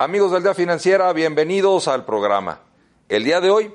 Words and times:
Amigos 0.00 0.30
del 0.30 0.44
Día 0.44 0.54
Financiera, 0.54 1.12
bienvenidos 1.12 1.88
al 1.88 2.04
programa. 2.04 2.60
El 3.08 3.24
día 3.24 3.40
de 3.40 3.50
hoy 3.50 3.74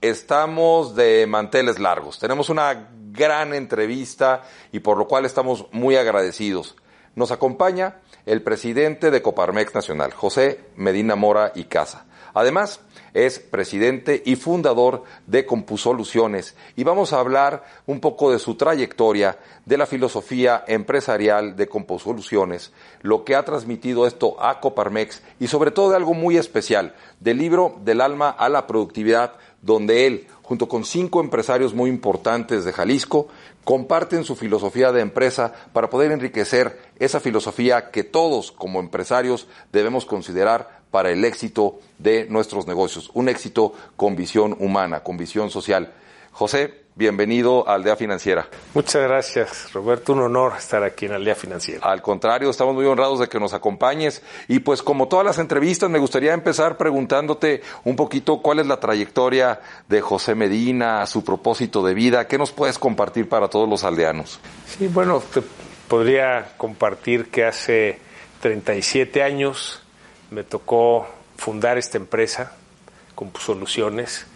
estamos 0.00 0.96
de 0.96 1.24
manteles 1.28 1.78
largos. 1.78 2.18
Tenemos 2.18 2.48
una 2.50 2.88
gran 3.12 3.54
entrevista 3.54 4.42
y 4.72 4.80
por 4.80 4.98
lo 4.98 5.06
cual 5.06 5.24
estamos 5.24 5.66
muy 5.70 5.94
agradecidos. 5.94 6.74
Nos 7.14 7.30
acompaña 7.30 7.98
el 8.26 8.42
presidente 8.42 9.12
de 9.12 9.22
Coparmex 9.22 9.72
Nacional, 9.72 10.12
José 10.12 10.64
Medina 10.74 11.14
Mora 11.14 11.52
y 11.54 11.66
Casa. 11.66 12.06
Además, 12.34 12.80
es 13.14 13.38
presidente 13.38 14.22
y 14.24 14.36
fundador 14.36 15.04
de 15.26 15.44
Compusoluciones. 15.44 16.54
Y 16.76 16.84
vamos 16.84 17.12
a 17.12 17.20
hablar 17.20 17.64
un 17.86 18.00
poco 18.00 18.30
de 18.30 18.38
su 18.38 18.54
trayectoria, 18.54 19.38
de 19.66 19.76
la 19.76 19.86
filosofía 19.86 20.64
empresarial 20.66 21.56
de 21.56 21.68
Compusoluciones, 21.68 22.72
lo 23.02 23.24
que 23.24 23.36
ha 23.36 23.44
transmitido 23.44 24.06
esto 24.06 24.42
a 24.42 24.60
Coparmex 24.60 25.22
y 25.38 25.48
sobre 25.48 25.70
todo 25.70 25.90
de 25.90 25.96
algo 25.96 26.14
muy 26.14 26.36
especial, 26.36 26.94
del 27.20 27.38
libro 27.38 27.76
Del 27.84 28.00
alma 28.00 28.30
a 28.30 28.48
la 28.48 28.66
productividad, 28.66 29.34
donde 29.60 30.06
él, 30.06 30.26
junto 30.42 30.68
con 30.68 30.84
cinco 30.84 31.20
empresarios 31.20 31.74
muy 31.74 31.88
importantes 31.88 32.64
de 32.64 32.72
Jalisco, 32.72 33.28
comparten 33.64 34.24
su 34.24 34.34
filosofía 34.34 34.90
de 34.90 35.00
empresa 35.00 35.52
para 35.72 35.88
poder 35.88 36.10
enriquecer 36.10 36.80
esa 36.98 37.20
filosofía 37.20 37.90
que 37.90 38.02
todos 38.02 38.50
como 38.50 38.80
empresarios 38.80 39.46
debemos 39.72 40.04
considerar 40.04 40.81
para 40.92 41.10
el 41.10 41.24
éxito 41.24 41.80
de 41.98 42.26
nuestros 42.28 42.68
negocios, 42.68 43.10
un 43.14 43.28
éxito 43.28 43.72
con 43.96 44.14
visión 44.14 44.54
humana, 44.60 45.02
con 45.02 45.16
visión 45.16 45.50
social. 45.50 45.90
José, 46.32 46.82
bienvenido 46.94 47.66
a 47.66 47.74
Aldea 47.74 47.96
Financiera. 47.96 48.46
Muchas 48.74 49.02
gracias, 49.02 49.72
Roberto. 49.72 50.12
Un 50.12 50.20
honor 50.20 50.52
estar 50.58 50.82
aquí 50.84 51.06
en 51.06 51.12
Aldea 51.12 51.34
Financiera. 51.34 51.80
Al 51.90 52.02
contrario, 52.02 52.50
estamos 52.50 52.74
muy 52.74 52.84
honrados 52.84 53.20
de 53.20 53.28
que 53.28 53.40
nos 53.40 53.54
acompañes. 53.54 54.22
Y 54.48 54.58
pues 54.58 54.82
como 54.82 55.08
todas 55.08 55.24
las 55.24 55.38
entrevistas, 55.38 55.88
me 55.88 55.98
gustaría 55.98 56.34
empezar 56.34 56.76
preguntándote 56.76 57.62
un 57.84 57.96
poquito 57.96 58.42
cuál 58.42 58.58
es 58.58 58.66
la 58.66 58.78
trayectoria 58.78 59.60
de 59.88 60.02
José 60.02 60.34
Medina, 60.34 61.06
su 61.06 61.24
propósito 61.24 61.82
de 61.82 61.94
vida. 61.94 62.28
¿Qué 62.28 62.36
nos 62.36 62.52
puedes 62.52 62.78
compartir 62.78 63.30
para 63.30 63.48
todos 63.48 63.66
los 63.66 63.82
aldeanos? 63.82 64.40
Sí, 64.66 64.88
bueno, 64.88 65.22
te 65.32 65.42
podría 65.88 66.52
compartir 66.58 67.30
que 67.30 67.46
hace 67.46 67.98
37 68.42 69.22
años 69.22 69.81
me 70.32 70.44
tocó 70.44 71.06
fundar 71.36 71.76
esta 71.76 71.98
empresa, 71.98 72.56
con 73.14 73.30
Soluciones. 73.38 74.26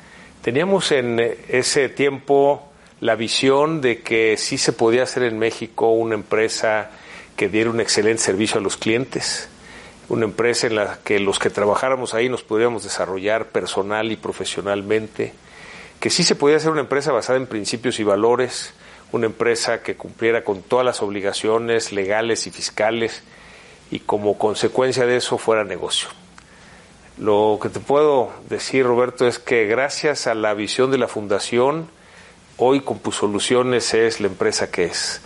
Teníamos 0.43 0.93
en 0.93 1.19
ese 1.49 1.89
tiempo 1.89 2.63
la 3.01 3.17
visión 3.17 3.81
de 3.81 4.03
que 4.03 4.37
sí 4.37 4.59
se 4.59 4.73
podía 4.73 5.05
hacer 5.05 5.23
en 5.23 5.39
México 5.39 5.89
una 5.91 6.15
empresa 6.15 6.91
que 7.37 7.49
diera 7.49 7.71
un 7.71 7.81
excelente 7.81 8.23
servicio 8.23 8.61
a 8.61 8.63
los 8.63 8.77
clientes, 8.77 9.49
una 10.09 10.27
empresa 10.27 10.67
en 10.67 10.77
la 10.77 10.99
que 11.03 11.19
los 11.19 11.39
que 11.39 11.51
trabajáramos 11.51 12.13
ahí 12.13 12.29
nos 12.29 12.43
podríamos 12.43 12.85
desarrollar 12.85 13.47
personal 13.47 14.13
y 14.13 14.17
profesionalmente, 14.17 15.33
que 15.99 16.11
sí 16.11 16.23
se 16.23 16.35
podía 16.35 16.59
hacer 16.59 16.71
una 16.71 16.83
empresa 16.83 17.11
basada 17.11 17.39
en 17.39 17.47
principios 17.47 17.99
y 18.01 18.05
valores, 18.05 18.75
una 19.13 19.27
empresa 19.27 19.83
que 19.83 19.97
cumpliera 19.97 20.45
con 20.45 20.63
todas 20.63 20.85
las 20.85 21.01
obligaciones 21.01 21.93
legales 21.93 22.47
y 22.47 22.51
fiscales 22.51 23.23
y 23.91 24.01
como 24.01 24.39
consecuencia 24.39 25.07
de 25.07 25.17
eso 25.17 25.39
fuera 25.39 25.65
negocio. 25.65 26.09
Lo 27.19 27.59
que 27.63 27.69
te 27.69 27.81
puedo 27.81 28.31
decir, 28.49 28.85
Roberto, 28.85 29.27
es 29.27 29.39
que 29.39 29.67
gracias 29.67 30.27
a 30.27 30.35
la 30.35 30.53
visión 30.55 30.91
de 30.91 30.99
la 30.99 31.09
Fundación, 31.09 31.89
hoy 32.59 32.81
Compusoluciones 32.81 33.95
es 33.95 34.21
la 34.21 34.27
empresa 34.27 34.71
que 34.71 34.85
es. 34.85 35.23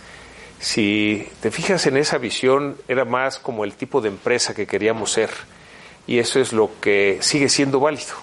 Si 0.59 1.27
te 1.41 1.51
fijas 1.51 1.87
en 1.87 1.97
esa 1.97 2.17
visión, 2.17 2.77
era 2.87 3.03
más 3.03 3.39
como 3.39 3.65
el 3.65 3.73
tipo 3.73 3.99
de 3.99 4.09
empresa 4.09 4.53
que 4.53 4.67
queríamos 4.67 5.11
ser. 5.11 5.31
Y 6.07 6.19
eso 6.19 6.39
es 6.39 6.53
lo 6.53 6.69
que 6.79 7.17
sigue 7.21 7.49
siendo 7.49 7.79
válido. 7.79 8.13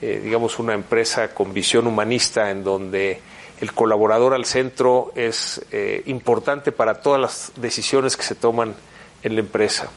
Eh, 0.00 0.20
digamos, 0.22 0.58
una 0.60 0.74
empresa 0.74 1.34
con 1.34 1.52
visión 1.52 1.86
humanista 1.88 2.50
en 2.50 2.62
donde 2.62 3.20
el 3.60 3.72
colaborador 3.72 4.32
al 4.32 4.44
centro 4.44 5.12
es 5.16 5.60
eh, 5.72 6.02
importante 6.06 6.70
para 6.70 7.00
todas 7.00 7.20
las 7.20 7.52
decisiones 7.56 8.16
que 8.16 8.22
se 8.22 8.36
toman 8.36 8.76
en 9.22 9.34
la 9.34 9.40
empresa. 9.40 9.90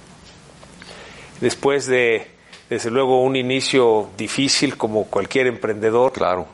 Después 1.39 1.87
de, 1.87 2.27
desde 2.69 2.91
luego, 2.91 3.23
un 3.23 3.35
inicio 3.35 4.09
difícil 4.17 4.77
como 4.77 5.05
cualquier 5.05 5.47
emprendedor. 5.47 6.11
Claro. 6.13 6.47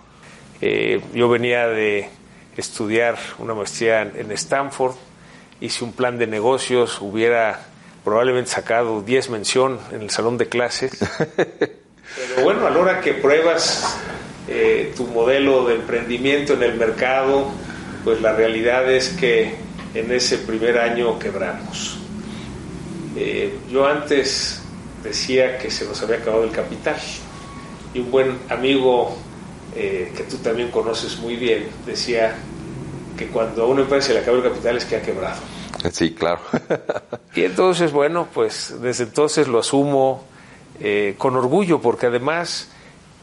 Eh, 0.61 1.01
yo 1.13 1.29
venía 1.29 1.67
de 1.67 2.09
estudiar 2.55 3.17
una 3.38 3.53
maestría 3.53 4.01
en 4.01 4.31
Stanford, 4.31 4.95
hice 5.61 5.83
un 5.83 5.94
plan 5.94 6.17
de 6.17 6.25
negocios, 6.25 7.00
hubiera 7.01 7.67
probablemente 8.03 8.50
sacado 8.50 9.01
10 9.01 9.29
mención 9.29 9.79
en 9.91 10.01
el 10.01 10.09
salón 10.09 10.38
de 10.38 10.47
clases. 10.47 10.97
Pero 12.16 12.44
bueno, 12.44 12.66
a 12.66 12.69
la 12.69 12.79
hora 12.79 13.01
que 13.01 13.13
pruebas 13.13 13.99
eh, 14.47 14.94
tu 14.95 15.05
modelo 15.07 15.67
de 15.67 15.75
emprendimiento 15.75 16.53
en 16.53 16.63
el 16.63 16.75
mercado, 16.75 17.51
pues 18.03 18.22
la 18.22 18.34
realidad 18.34 18.89
es 18.89 19.09
que 19.09 19.55
en 19.94 20.11
ese 20.11 20.38
primer 20.38 20.79
año 20.79 21.19
quebramos. 21.19 21.99
Eh, 23.19 23.57
yo 23.72 23.88
antes 23.88 24.61
decía 25.03 25.57
que 25.57 25.72
se 25.72 25.85
nos 25.85 26.00
había 26.03 26.17
acabado 26.17 26.44
el 26.44 26.51
capital 26.51 26.97
y 27.91 28.00
un 28.00 28.11
buen 28.11 28.38
amigo 28.47 29.17
eh, 29.75 30.13
que 30.16 30.22
tú 30.23 30.38
también 30.38 30.69
conoces 30.69 31.17
muy 31.17 31.35
bien 31.35 31.67
decía 31.88 32.35
que 33.17 33.25
cuando 33.29 33.63
a 33.63 33.66
una 33.66 33.81
empresa 33.81 34.09
se 34.09 34.13
le 34.13 34.19
acaba 34.19 34.38
el 34.38 34.44
capital 34.44 34.78
es 34.78 34.85
que 34.85 34.97
ha 34.97 35.01
quebrado. 35.01 35.41
Sí, 35.91 36.13
claro. 36.13 36.41
y 37.35 37.44
entonces, 37.44 37.91
bueno, 37.91 38.28
pues 38.31 38.75
desde 38.81 39.05
entonces 39.05 39.47
lo 39.47 39.59
asumo 39.59 40.23
eh, 40.79 41.16
con 41.17 41.35
orgullo 41.35 41.81
porque 41.81 42.05
además 42.05 42.69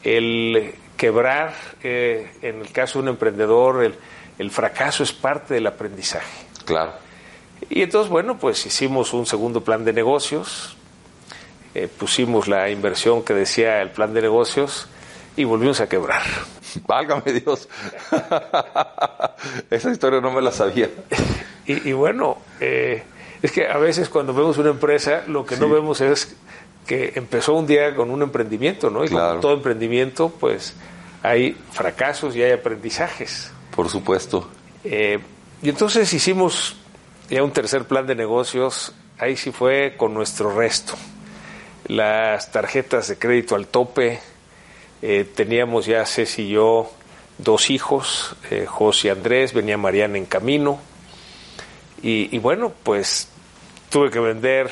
el 0.02 0.74
quebrar, 0.96 1.54
en 1.82 2.60
el 2.60 2.72
caso 2.72 2.98
de 2.98 3.04
un 3.04 3.08
emprendedor, 3.10 3.84
el, 3.84 3.94
el 4.40 4.50
fracaso 4.50 5.04
es 5.04 5.12
parte 5.12 5.54
del 5.54 5.68
aprendizaje. 5.68 6.46
Claro. 6.64 7.03
Y 7.70 7.82
entonces, 7.82 8.10
bueno, 8.10 8.38
pues 8.38 8.66
hicimos 8.66 9.12
un 9.12 9.26
segundo 9.26 9.62
plan 9.62 9.84
de 9.84 9.92
negocios, 9.92 10.76
eh, 11.74 11.88
pusimos 11.88 12.46
la 12.48 12.70
inversión 12.70 13.22
que 13.22 13.34
decía 13.34 13.80
el 13.82 13.90
plan 13.90 14.14
de 14.14 14.22
negocios 14.22 14.86
y 15.36 15.44
volvimos 15.44 15.80
a 15.80 15.88
quebrar. 15.88 16.22
Válgame 16.86 17.32
Dios. 17.32 17.68
Esa 19.70 19.90
historia 19.90 20.20
no 20.20 20.30
me 20.30 20.42
la 20.42 20.52
sabía. 20.52 20.90
y, 21.66 21.92
bueno, 21.92 22.38
eh, 22.60 23.02
es 23.42 23.52
que 23.52 23.66
a 23.66 23.78
veces 23.78 24.08
cuando 24.08 24.32
vemos 24.34 24.58
una 24.58 24.70
empresa, 24.70 25.24
lo 25.26 25.44
que 25.44 25.56
no 25.56 25.68
vemos 25.68 26.00
es 26.00 26.36
que 26.86 27.12
empezó 27.14 27.54
un 27.54 27.66
día 27.66 27.94
con 27.94 28.10
un 28.10 28.22
emprendimiento, 28.22 28.90
¿no? 28.90 29.04
Y 29.04 29.08
como 29.08 29.40
todo 29.40 29.54
emprendimiento, 29.54 30.32
pues 30.38 30.74
hay 31.22 31.56
fracasos 31.72 32.36
y 32.36 32.42
hay 32.42 32.52
aprendizajes. 32.52 33.50
Por 33.74 33.88
supuesto. 33.88 34.48
Eh, 34.84 35.18
y 35.62 35.70
entonces 35.70 36.12
hicimos 36.12 36.76
ya 37.30 37.42
un 37.42 37.52
tercer 37.52 37.84
plan 37.84 38.06
de 38.06 38.14
negocios, 38.14 38.92
ahí 39.18 39.36
sí 39.36 39.50
fue 39.50 39.94
con 39.96 40.14
nuestro 40.14 40.54
resto. 40.54 40.94
Las 41.86 42.52
tarjetas 42.52 43.08
de 43.08 43.18
crédito 43.18 43.54
al 43.54 43.66
tope, 43.66 44.20
eh, 45.02 45.24
teníamos 45.34 45.86
ya 45.86 46.04
Ceci 46.06 46.42
y 46.42 46.48
yo 46.50 46.90
dos 47.38 47.70
hijos, 47.70 48.36
eh, 48.50 48.66
José 48.66 49.08
y 49.08 49.10
Andrés, 49.10 49.52
venía 49.52 49.76
Mariana 49.76 50.18
en 50.18 50.26
camino. 50.26 50.78
Y, 52.06 52.36
bueno, 52.36 52.70
pues 52.82 53.28
tuve 53.88 54.10
que 54.10 54.20
vender 54.20 54.70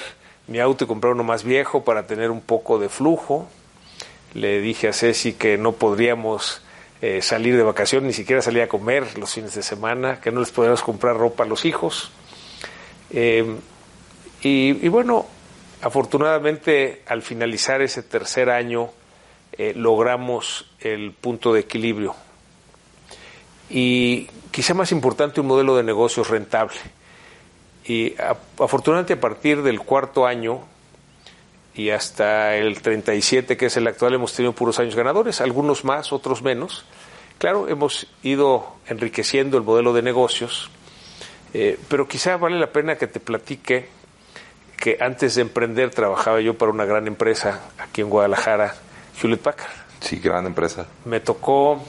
mi 0.48 0.60
auto 0.60 0.84
y 0.84 0.86
comprar 0.86 1.14
uno 1.14 1.24
más 1.24 1.44
viejo 1.44 1.82
para 1.82 2.06
tener 2.06 2.30
un 2.30 2.42
poco 2.42 2.78
de 2.78 2.90
flujo. 2.90 3.48
Le 4.34 4.60
dije 4.60 4.88
a 4.88 4.92
Ceci 4.92 5.32
que 5.32 5.56
no 5.56 5.72
podríamos 5.72 6.60
eh, 7.00 7.22
salir 7.22 7.56
de 7.56 7.62
vacaciones, 7.62 8.06
ni 8.06 8.12
siquiera 8.12 8.42
salir 8.42 8.60
a 8.60 8.68
comer 8.68 9.16
los 9.18 9.32
fines 9.32 9.54
de 9.54 9.62
semana, 9.62 10.20
que 10.20 10.30
no 10.30 10.40
les 10.40 10.50
podíamos 10.50 10.82
comprar 10.82 11.16
ropa 11.16 11.44
a 11.44 11.46
los 11.46 11.64
hijos. 11.64 12.12
Eh, 13.12 13.56
y, 14.42 14.88
bueno, 14.88 15.26
afortunadamente 15.82 17.02
al 17.06 17.22
finalizar 17.22 17.80
ese 17.80 18.02
tercer 18.02 18.50
año 18.50 18.90
eh, 19.52 19.72
logramos 19.76 20.66
el 20.80 21.12
punto 21.12 21.52
de 21.52 21.60
equilibrio. 21.60 22.14
Y 23.70 24.26
quizá 24.50 24.74
más 24.74 24.90
importante, 24.92 25.40
un 25.40 25.46
modelo 25.46 25.76
de 25.76 25.84
negocios 25.84 26.28
rentable. 26.28 26.78
Y 27.84 28.14
afortunadamente 28.58 29.14
a 29.14 29.20
partir 29.20 29.62
del 29.62 29.80
cuarto 29.80 30.26
año 30.26 30.60
y 31.74 31.90
hasta 31.90 32.56
el 32.56 32.82
37, 32.82 33.56
que 33.56 33.66
es 33.66 33.76
el 33.76 33.86
actual, 33.86 34.14
hemos 34.14 34.34
tenido 34.34 34.52
puros 34.52 34.78
años 34.78 34.94
ganadores, 34.94 35.40
algunos 35.40 35.84
más, 35.84 36.12
otros 36.12 36.42
menos. 36.42 36.84
Claro, 37.38 37.68
hemos 37.68 38.08
ido 38.22 38.76
enriqueciendo 38.86 39.56
el 39.56 39.64
modelo 39.64 39.92
de 39.92 40.02
negocios 40.02 40.70
eh, 41.54 41.78
pero 41.88 42.08
quizá 42.08 42.36
vale 42.36 42.58
la 42.58 42.72
pena 42.72 42.96
que 42.96 43.06
te 43.06 43.20
platique 43.20 43.88
que 44.76 44.98
antes 45.00 45.36
de 45.36 45.42
emprender 45.42 45.90
trabajaba 45.90 46.40
yo 46.40 46.58
para 46.58 46.72
una 46.72 46.84
gran 46.84 47.06
empresa 47.06 47.60
aquí 47.78 48.00
en 48.00 48.10
Guadalajara, 48.10 48.74
Hewlett 49.22 49.40
Packard. 49.40 49.70
Sí, 50.00 50.18
gran 50.18 50.46
empresa. 50.46 50.86
Me 51.04 51.20
tocó 51.20 51.80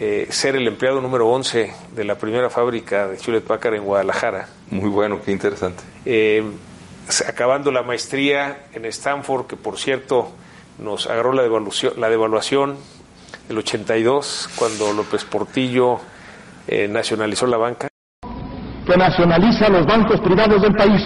eh, 0.00 0.26
ser 0.30 0.56
el 0.56 0.66
empleado 0.66 1.00
número 1.00 1.28
11 1.28 1.72
de 1.94 2.04
la 2.04 2.16
primera 2.16 2.50
fábrica 2.50 3.06
de 3.06 3.18
Hewlett 3.18 3.44
Packard 3.44 3.74
en 3.74 3.84
Guadalajara. 3.84 4.48
Muy 4.70 4.90
bueno, 4.90 5.20
qué 5.24 5.30
interesante. 5.30 5.84
Eh, 6.04 6.42
acabando 7.28 7.70
la 7.70 7.82
maestría 7.82 8.64
en 8.72 8.84
Stanford, 8.86 9.46
que 9.46 9.56
por 9.56 9.78
cierto 9.78 10.32
nos 10.78 11.06
agarró 11.06 11.32
la 11.32 11.42
devaluación, 11.42 11.92
la 12.00 12.10
devaluación 12.10 12.78
del 13.46 13.58
82, 13.58 14.50
cuando 14.56 14.92
López 14.92 15.24
Portillo 15.24 16.00
eh, 16.66 16.88
nacionalizó 16.88 17.46
la 17.46 17.58
banca. 17.58 17.91
Que 18.86 18.96
nacionaliza 18.96 19.68
los 19.68 19.86
bancos 19.86 20.20
privados 20.20 20.60
del 20.60 20.74
país. 20.74 21.02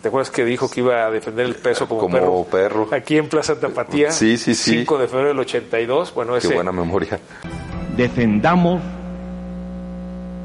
¿Te 0.00 0.08
acuerdas 0.08 0.30
que 0.30 0.44
dijo 0.44 0.70
que 0.70 0.80
iba 0.80 1.06
a 1.06 1.10
defender 1.10 1.46
el 1.46 1.54
peso 1.54 1.88
como, 1.88 2.02
Como 2.02 2.44
perro. 2.46 2.88
Aquí 2.92 3.16
en 3.16 3.28
Plaza 3.28 3.58
Tapatía. 3.58 4.10
Sí, 4.10 4.36
sí, 4.36 4.54
sí. 4.54 4.78
5 4.80 4.98
de 4.98 5.08
febrero 5.08 5.28
del 5.28 5.38
82. 5.40 6.12
Bueno, 6.14 6.32
Qué 6.32 6.38
ese. 6.38 6.54
buena 6.54 6.72
memoria. 6.72 7.18
Defendamos 7.96 8.82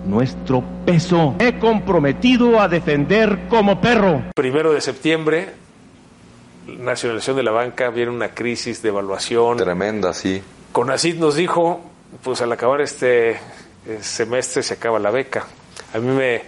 nuestro 0.05 0.63
peso. 0.85 1.35
He 1.39 1.59
comprometido 1.59 2.59
a 2.61 2.67
defender 2.69 3.47
como 3.49 3.81
perro. 3.81 4.21
Primero 4.33 4.71
de 4.71 4.81
septiembre, 4.81 5.49
nacionalización 6.67 7.35
de 7.35 7.43
la 7.43 7.51
banca, 7.51 7.89
viene 7.89 8.11
una 8.11 8.29
crisis 8.29 8.81
de 8.81 8.89
evaluación. 8.89 9.57
Tremenda, 9.57 10.13
sí. 10.13 10.41
Conacid 10.71 11.19
nos 11.19 11.35
dijo, 11.35 11.81
pues 12.23 12.41
al 12.41 12.51
acabar 12.51 12.79
este 12.81 13.39
semestre 14.01 14.63
se 14.63 14.73
acaba 14.75 14.99
la 14.99 15.11
beca. 15.11 15.45
A 15.93 15.99
mí 15.99 16.07
me, 16.15 16.41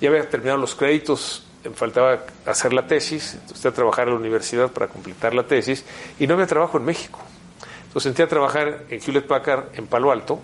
ya 0.00 0.08
había 0.08 0.28
terminado 0.28 0.58
los 0.58 0.74
créditos, 0.74 1.46
me 1.64 1.70
faltaba 1.72 2.24
hacer 2.46 2.72
la 2.72 2.86
tesis, 2.86 3.34
entonces 3.40 3.66
a 3.66 3.72
trabajar 3.72 4.06
en 4.08 4.14
la 4.14 4.20
universidad 4.20 4.70
para 4.70 4.88
completar 4.88 5.34
la 5.34 5.42
tesis 5.44 5.84
y 6.18 6.26
no 6.26 6.34
había 6.34 6.46
trabajo 6.46 6.78
en 6.78 6.84
México. 6.84 7.18
Entonces 7.86 8.10
entré 8.10 8.24
a 8.24 8.28
trabajar 8.28 8.84
en 8.90 9.00
Hewlett 9.00 9.26
Packard 9.26 9.64
en 9.74 9.86
Palo 9.86 10.12
Alto, 10.12 10.40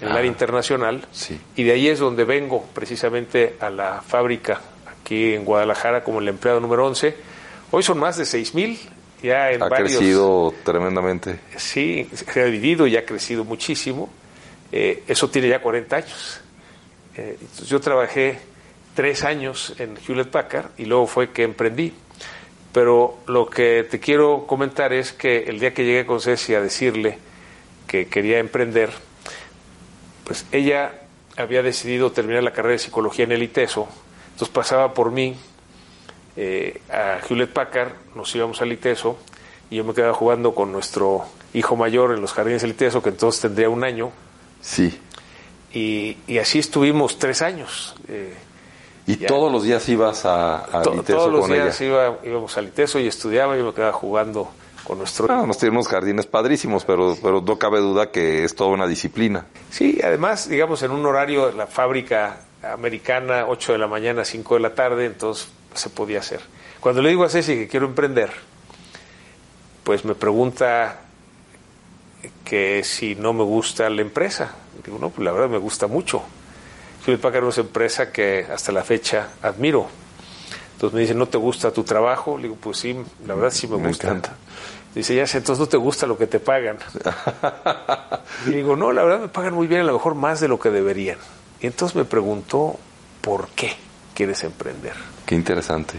en 0.00 0.08
el 0.08 0.12
Ah, 0.14 0.18
área 0.18 0.28
internacional, 0.30 1.06
sí. 1.12 1.40
y 1.56 1.62
de 1.64 1.72
ahí 1.72 1.88
es 1.88 1.98
donde 1.98 2.24
vengo 2.24 2.64
precisamente 2.74 3.56
a 3.60 3.70
la 3.70 4.02
fábrica 4.06 4.60
aquí 5.00 5.34
en 5.34 5.44
Guadalajara 5.44 6.02
como 6.04 6.20
el 6.20 6.28
empleado 6.28 6.60
número 6.60 6.86
11. 6.86 7.14
Hoy 7.70 7.82
son 7.82 7.98
más 7.98 8.16
de 8.16 8.24
6 8.24 8.54
mil, 8.54 8.78
ya 9.22 9.50
en 9.50 9.62
Ha 9.62 9.68
varios... 9.68 9.92
crecido 9.96 10.52
tremendamente. 10.64 11.40
Sí, 11.56 12.08
se 12.12 12.40
ha 12.40 12.44
dividido 12.44 12.86
y 12.86 12.96
ha 12.96 13.04
crecido 13.06 13.44
muchísimo. 13.44 14.08
Eh, 14.76 15.04
eso 15.06 15.30
tiene 15.30 15.46
ya 15.46 15.62
40 15.62 15.94
años. 15.94 16.40
Eh, 17.16 17.38
yo 17.64 17.80
trabajé 17.80 18.40
tres 18.96 19.22
años 19.22 19.72
en 19.78 19.96
Hewlett 19.96 20.30
Packard 20.30 20.70
y 20.76 20.86
luego 20.86 21.06
fue 21.06 21.30
que 21.30 21.44
emprendí. 21.44 21.92
Pero 22.72 23.18
lo 23.28 23.48
que 23.48 23.86
te 23.88 24.00
quiero 24.00 24.48
comentar 24.48 24.92
es 24.92 25.12
que 25.12 25.44
el 25.44 25.60
día 25.60 25.72
que 25.72 25.84
llegué 25.84 26.04
con 26.04 26.20
Ceci 26.20 26.56
a 26.56 26.60
decirle 26.60 27.18
que 27.86 28.08
quería 28.08 28.40
emprender, 28.40 28.90
pues 30.24 30.44
ella 30.50 31.02
había 31.36 31.62
decidido 31.62 32.10
terminar 32.10 32.42
la 32.42 32.52
carrera 32.52 32.72
de 32.72 32.80
psicología 32.80 33.26
en 33.26 33.30
el 33.32 33.44
ITESO, 33.44 33.86
entonces 34.32 34.48
pasaba 34.48 34.92
por 34.92 35.12
mí 35.12 35.36
eh, 36.36 36.80
a 36.90 37.20
Hewlett 37.28 37.52
Packard, 37.52 37.92
nos 38.16 38.34
íbamos 38.34 38.60
al 38.60 38.72
ITESO 38.72 39.18
y 39.70 39.76
yo 39.76 39.84
me 39.84 39.94
quedaba 39.94 40.14
jugando 40.14 40.52
con 40.52 40.72
nuestro 40.72 41.26
hijo 41.52 41.76
mayor 41.76 42.12
en 42.12 42.20
los 42.20 42.32
jardines 42.32 42.62
del 42.62 42.72
ITESO, 42.72 43.04
que 43.04 43.10
entonces 43.10 43.40
tendría 43.40 43.68
un 43.68 43.84
año, 43.84 44.10
Sí. 44.64 44.98
y, 45.72 46.16
y 46.26 46.38
así 46.38 46.58
estuvimos 46.58 47.18
tres 47.18 47.42
años. 47.42 47.94
eh, 48.08 48.34
Y 49.06 49.18
Ya. 49.18 49.26
todos 49.28 49.52
los 49.52 49.64
días 49.64 49.86
ibas 49.90 50.24
a, 50.24 50.64
a 50.78 50.80
to- 50.82 50.92
Viteso 50.92 51.18
todos 51.18 51.30
los 51.32 51.40
con 51.42 51.52
días 51.52 51.78
ella. 51.82 51.90
iba- 51.90 52.18
íbamos 52.24 52.56
al 52.56 52.68
ITESO 52.68 52.98
y 53.00 53.06
estudiaba 53.06 53.58
y 53.58 53.62
me 53.62 53.74
quedaba 53.74 53.92
jugando 53.92 54.50
con 54.84 54.96
nuestro 54.98 55.26
Ah, 55.30 55.44
nos 55.46 55.58
tiene 55.58 55.74
unos 55.76 55.88
jardines 55.88 56.24
padrísimos, 56.26 56.84
pero, 56.86 57.14
pero 57.22 57.42
no 57.42 57.58
cabe 57.58 57.80
duda 57.80 58.10
que 58.10 58.44
es 58.44 58.54
toda 58.54 58.70
una 58.70 58.86
disciplina. 58.86 59.44
Sí, 59.70 60.00
además, 60.02 60.48
digamos, 60.48 60.82
en 60.82 60.90
un 60.92 61.04
horario, 61.04 61.52
la 61.52 61.66
fábrica 61.66 62.40
americana, 62.62 63.44
8 63.46 63.72
de 63.72 63.78
la 63.78 63.86
mañana, 63.88 64.24
5 64.24 64.54
de 64.54 64.60
la 64.60 64.74
tarde, 64.74 65.04
entonces 65.04 65.48
se 65.74 65.90
podía 65.90 66.20
hacer. 66.20 66.40
Cuando 66.80 67.02
le 67.02 67.10
digo 67.10 67.24
a 67.24 67.28
Ceci 67.28 67.54
que 67.56 67.68
quiero 67.68 67.84
emprender, 67.86 68.30
pues 69.84 70.04
me 70.06 70.14
pregunta 70.14 71.00
que 72.44 72.82
si 72.84 73.14
no 73.14 73.32
me 73.32 73.44
gusta 73.44 73.88
la 73.90 74.02
empresa. 74.02 74.52
Digo, 74.84 74.98
no, 74.98 75.10
pues 75.10 75.24
la 75.24 75.32
verdad 75.32 75.48
me 75.48 75.58
gusta 75.58 75.86
mucho. 75.86 76.22
Hewlett 77.06 77.20
Packard 77.20 77.46
es 77.48 77.58
una 77.58 77.66
empresa 77.66 78.10
que 78.12 78.46
hasta 78.52 78.72
la 78.72 78.82
fecha 78.84 79.28
admiro. 79.42 79.86
Entonces 80.72 80.94
me 80.94 81.00
dice, 81.02 81.14
¿no 81.14 81.26
te 81.26 81.38
gusta 81.38 81.70
tu 81.72 81.84
trabajo? 81.84 82.36
Le 82.36 82.44
digo, 82.44 82.56
pues 82.56 82.78
sí, 82.78 82.96
la 83.26 83.34
verdad 83.34 83.50
sí 83.50 83.66
me, 83.68 83.76
Me 83.78 83.88
gusta. 83.88 84.08
encanta. 84.08 84.36
Dice, 84.94 85.14
ya 85.14 85.26
sé, 85.26 85.38
entonces 85.38 85.60
no 85.60 85.66
te 85.68 85.76
gusta 85.76 86.06
lo 86.06 86.16
que 86.18 86.26
te 86.26 86.40
pagan. 86.40 86.78
Y 88.46 88.50
digo, 88.50 88.76
no, 88.76 88.92
la 88.92 89.02
verdad 89.04 89.20
me 89.20 89.28
pagan 89.28 89.54
muy 89.54 89.66
bien, 89.66 89.82
a 89.82 89.84
lo 89.84 89.92
mejor 89.94 90.14
más 90.14 90.40
de 90.40 90.48
lo 90.48 90.58
que 90.58 90.70
deberían. 90.70 91.18
Y 91.60 91.66
entonces 91.66 91.96
me 91.96 92.04
preguntó, 92.04 92.76
¿por 93.20 93.48
qué 93.48 93.72
quieres 94.14 94.42
emprender? 94.44 94.92
Qué 95.26 95.34
interesante. 95.34 95.98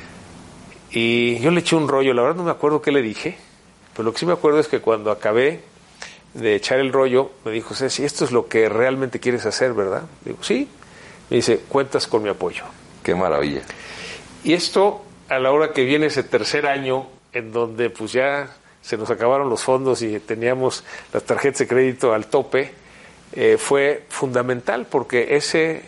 Y 0.92 1.40
yo 1.40 1.52
le 1.52 1.62
eché 1.62 1.76
un 1.76 1.88
rollo, 1.88 2.14
la 2.14 2.22
verdad 2.22 2.38
no 2.38 2.44
me 2.44 2.52
acuerdo 2.52 2.82
qué 2.82 2.92
le 2.92 3.02
dije, 3.02 3.38
pero 3.94 4.04
lo 4.06 4.14
que 4.14 4.20
sí 4.20 4.26
me 4.26 4.34
acuerdo 4.34 4.60
es 4.60 4.68
que 4.68 4.80
cuando 4.82 5.12
acabé 5.12 5.64
de 6.36 6.56
echar 6.56 6.80
el 6.80 6.92
rollo, 6.92 7.32
me 7.46 7.52
dijo, 7.52 7.74
Ceci, 7.74 8.04
esto 8.04 8.26
es 8.26 8.32
lo 8.32 8.48
que 8.48 8.68
realmente 8.68 9.20
quieres 9.20 9.46
hacer, 9.46 9.74
¿verdad? 9.74 10.04
Digo, 10.24 10.38
sí. 10.42 10.68
Me 11.30 11.38
dice, 11.38 11.62
cuentas 11.70 12.08
con 12.08 12.22
mi 12.24 12.30
apoyo. 12.30 12.66
Qué 13.02 13.16
maravilla. 13.16 13.62
Y 14.44 14.54
esto, 14.54 15.02
a 15.30 15.40
la 15.40 15.52
hora 15.52 15.72
que 15.72 15.86
viene 15.86 16.08
ese 16.08 16.24
tercer 16.24 16.68
año, 16.68 17.08
en 17.32 17.52
donde 17.54 17.90
pues 17.90 18.12
ya 18.12 18.54
se 18.82 18.98
nos 18.98 19.10
acabaron 19.10 19.50
los 19.50 19.64
fondos 19.64 20.02
y 20.02 20.20
teníamos 20.20 20.84
las 21.14 21.24
tarjetas 21.24 21.60
de 21.60 21.68
crédito 21.68 22.14
al 22.14 22.28
tope, 22.28 22.74
eh, 23.32 23.58
fue 23.58 24.04
fundamental 24.10 24.88
porque 24.88 25.36
ese 25.36 25.84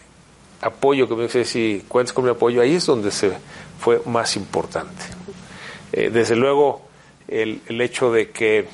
apoyo 0.62 1.10
que 1.10 1.16
me 1.16 1.24
dice, 1.24 1.44
si 1.44 1.84
cuentas 1.88 2.14
con 2.14 2.24
mi 2.24 2.32
apoyo, 2.32 2.62
ahí 2.62 2.76
es 2.76 2.86
donde 2.86 3.12
se 3.12 3.34
fue 3.80 4.02
más 4.06 4.38
importante. 4.38 5.04
Eh, 5.92 6.10
desde 6.10 6.38
luego, 6.38 6.88
el, 7.28 7.62
el 7.68 7.82
hecho 7.82 8.12
de 8.12 8.32
que 8.32 8.68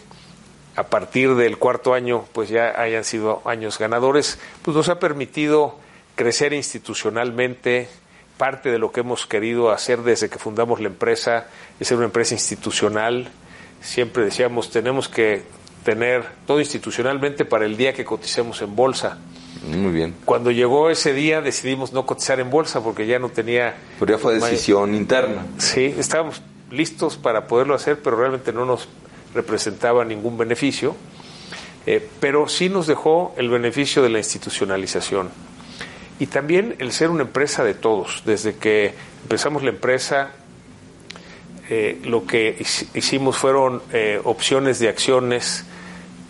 a 0.75 0.83
partir 0.83 1.35
del 1.35 1.57
cuarto 1.57 1.93
año, 1.93 2.25
pues 2.33 2.49
ya 2.49 2.79
hayan 2.81 3.03
sido 3.03 3.41
años 3.45 3.77
ganadores, 3.77 4.39
pues 4.63 4.75
nos 4.75 4.89
ha 4.89 4.99
permitido 4.99 5.77
crecer 6.15 6.53
institucionalmente. 6.53 7.89
Parte 8.37 8.71
de 8.71 8.79
lo 8.79 8.91
que 8.91 9.01
hemos 9.01 9.27
querido 9.27 9.71
hacer 9.71 10.01
desde 10.01 10.27
que 10.27 10.39
fundamos 10.39 10.79
la 10.81 10.87
empresa 10.87 11.45
es 11.79 11.87
ser 11.87 11.97
una 11.97 12.07
empresa 12.07 12.33
institucional. 12.33 13.29
Siempre 13.79 14.25
decíamos, 14.25 14.71
tenemos 14.71 15.07
que 15.07 15.43
tener 15.83 16.23
todo 16.47 16.59
institucionalmente 16.59 17.45
para 17.45 17.65
el 17.65 17.77
día 17.77 17.93
que 17.93 18.03
coticemos 18.03 18.61
en 18.63 18.75
bolsa. 18.75 19.19
Muy 19.67 19.91
bien. 19.91 20.15
Cuando 20.25 20.49
llegó 20.49 20.89
ese 20.89 21.13
día 21.13 21.41
decidimos 21.41 21.93
no 21.93 22.05
cotizar 22.05 22.39
en 22.39 22.49
bolsa 22.49 22.83
porque 22.83 23.05
ya 23.05 23.19
no 23.19 23.29
tenía... 23.29 23.75
Pero 23.99 24.13
ya 24.13 24.17
fue 24.17 24.33
decisión 24.33 24.95
interna. 24.95 25.45
Sí, 25.59 25.93
estábamos 25.97 26.41
listos 26.71 27.17
para 27.17 27.47
poderlo 27.47 27.75
hacer, 27.75 28.01
pero 28.01 28.15
realmente 28.17 28.51
no 28.51 28.65
nos 28.65 28.89
representaba 29.33 30.05
ningún 30.05 30.37
beneficio. 30.37 30.95
Eh, 31.85 32.07
pero 32.19 32.47
sí 32.47 32.69
nos 32.69 32.87
dejó 32.87 33.33
el 33.37 33.49
beneficio 33.49 34.01
de 34.01 34.09
la 34.09 34.17
institucionalización. 34.19 35.29
Y 36.19 36.27
también 36.27 36.75
el 36.79 36.93
ser 36.93 37.09
una 37.09 37.23
empresa 37.23 37.63
de 37.63 37.73
todos. 37.73 38.23
Desde 38.25 38.55
que 38.55 38.93
empezamos 39.23 39.63
la 39.63 39.69
empresa, 39.71 40.31
eh, 41.69 41.99
lo 42.05 42.25
que 42.25 42.57
hic- 42.59 42.87
hicimos 42.93 43.37
fueron 43.37 43.81
eh, 43.91 44.21
opciones 44.23 44.79
de 44.79 44.89
acciones 44.89 45.65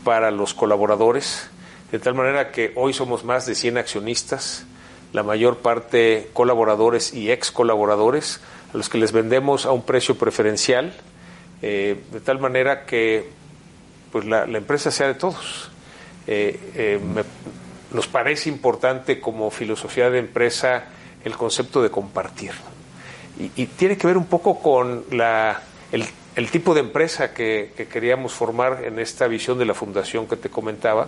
para 0.04 0.32
los 0.32 0.54
colaboradores, 0.54 1.50
de 1.92 2.00
tal 2.00 2.16
manera 2.16 2.52
que 2.52 2.72
hoy 2.76 2.94
somos 2.94 3.24
más 3.24 3.46
de 3.46 3.56
100 3.56 3.78
accionistas, 3.78 4.66
la 5.12 5.22
mayor 5.24 5.58
parte 5.58 6.30
colaboradores 6.34 7.14
y 7.14 7.32
ex 7.32 7.52
colaboradores, 7.52 8.42
a 8.74 8.78
los 8.78 8.90
que 8.90 8.98
les 8.98 9.12
vendemos 9.12 9.66
a 9.66 9.72
un 9.72 9.84
precio 9.84 10.16
preferencial, 10.18 10.94
eh, 11.66 11.98
de 12.12 12.20
tal 12.20 12.40
manera 12.40 12.86
que 12.86 13.30
pues 14.12 14.26
la, 14.26 14.44
empresa 14.44 14.92
sea 14.92 15.08
de 15.08 15.14
todos. 15.14 15.72
Eh, 16.28 16.60
eh, 16.76 17.00
nos 17.94 18.08
parece 18.08 18.50
importante 18.50 19.22
como 19.22 19.50
filosofía 19.50 20.10
de 20.10 20.20
empresa 20.20 20.84
el 21.24 21.38
concepto 21.38 21.82
de 21.82 21.90
compartir. 21.90 22.52
Y, 23.40 23.66
tiene 23.66 23.98
que 23.98 24.08
ver 24.08 24.18
un 24.18 24.26
poco 24.26 24.60
con 24.60 25.06
la, 25.12 25.62
el, 25.94 26.06
el 26.36 26.52
tipo 26.52 26.74
de 26.74 26.82
empresa 26.82 27.34
que, 27.34 27.72
que 27.78 27.88
queríamos 27.88 28.34
formar 28.34 28.84
en 28.84 29.00
esta 29.00 29.28
visión 29.28 29.58
de 29.58 29.66
la 29.66 29.74
fundación 29.74 30.28
que 30.28 30.36
te 30.36 30.50
comentaba 30.50 31.08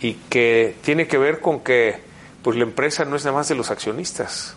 y 0.00 0.14
que 0.28 0.74
tiene 0.82 1.06
que 1.06 1.18
ver 1.18 1.38
con 1.38 1.60
que 1.60 2.00
pues 2.42 2.56
la 2.56 2.64
empresa 2.64 3.04
no 3.04 3.14
es 3.14 3.24
nada 3.24 3.36
más 3.36 3.48
de 3.48 3.54
los 3.54 3.70
accionistas. 3.70 4.56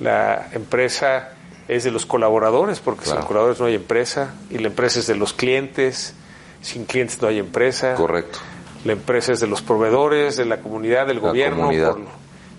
La 0.00 0.48
empresa 0.52 1.34
es 1.68 1.84
de 1.84 1.90
los 1.90 2.06
colaboradores, 2.06 2.80
porque 2.80 3.04
Claro. 3.04 3.20
sin 3.20 3.26
colaboradores 3.28 3.60
no 3.60 3.66
hay 3.66 3.74
empresa, 3.74 4.34
y 4.50 4.58
la 4.58 4.68
empresa 4.68 4.98
es 5.00 5.06
de 5.06 5.14
los 5.14 5.32
clientes, 5.34 6.14
sin 6.62 6.84
clientes 6.86 7.20
no 7.22 7.28
hay 7.28 7.38
empresa. 7.38 7.94
Correcto. 7.94 8.38
La 8.84 8.92
empresa 8.92 9.32
es 9.32 9.40
de 9.40 9.46
los 9.46 9.60
proveedores, 9.62 10.36
de 10.36 10.44
la 10.46 10.58
comunidad, 10.60 11.06
del 11.06 11.16
La 11.16 11.28
gobierno, 11.28 11.56
comunidad. 11.64 11.92
por 11.92 12.00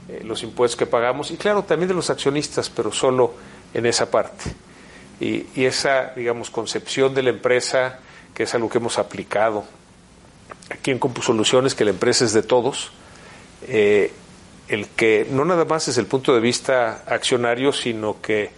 eh, 0.09 0.21
los 0.23 0.43
impuestos 0.43 0.77
que 0.77 0.85
pagamos 0.85 1.31
y 1.31 1.37
claro, 1.37 1.63
también 1.63 1.87
de 1.87 1.93
los 1.95 2.09
accionistas, 2.09 2.69
pero 2.69 2.91
solo 2.91 3.33
en 3.73 3.85
esa 3.85 4.09
parte. 4.11 4.51
Y, 5.19 5.45
y 5.55 5.65
esa, 5.65 6.13
digamos, 6.15 6.49
concepción 6.49 7.13
de 7.13 7.23
la 7.23 7.29
empresa, 7.31 7.99
que 8.33 8.43
es 8.43 8.53
algo 8.55 8.69
que 8.69 8.77
hemos 8.77 8.97
aplicado 8.99 9.65
aquí 10.69 10.91
en 10.91 10.99
CompuSoluciones, 10.99 11.73
que 11.75 11.83
la 11.83 11.91
empresa 11.91 12.25
es 12.25 12.33
de 12.33 12.43
todos, 12.43 12.91
eh, 13.67 14.13
el 14.67 14.87
que 14.89 15.27
no 15.31 15.45
nada 15.45 15.65
más 15.65 15.87
es 15.87 15.97
el 15.97 16.05
punto 16.05 16.33
de 16.33 16.39
vista 16.39 17.03
accionario, 17.07 17.71
sino 17.73 18.21
que 18.21 18.51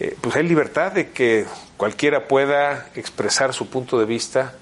eh, 0.00 0.16
pues 0.18 0.34
hay 0.34 0.44
libertad 0.44 0.92
de 0.92 1.10
que 1.10 1.44
cualquiera 1.76 2.26
pueda 2.26 2.88
expresar 2.94 3.52
su 3.52 3.68
punto 3.68 3.98
de 3.98 4.06
vista. 4.06 4.54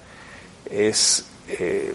Es 0.69 1.27
eh, 1.47 1.93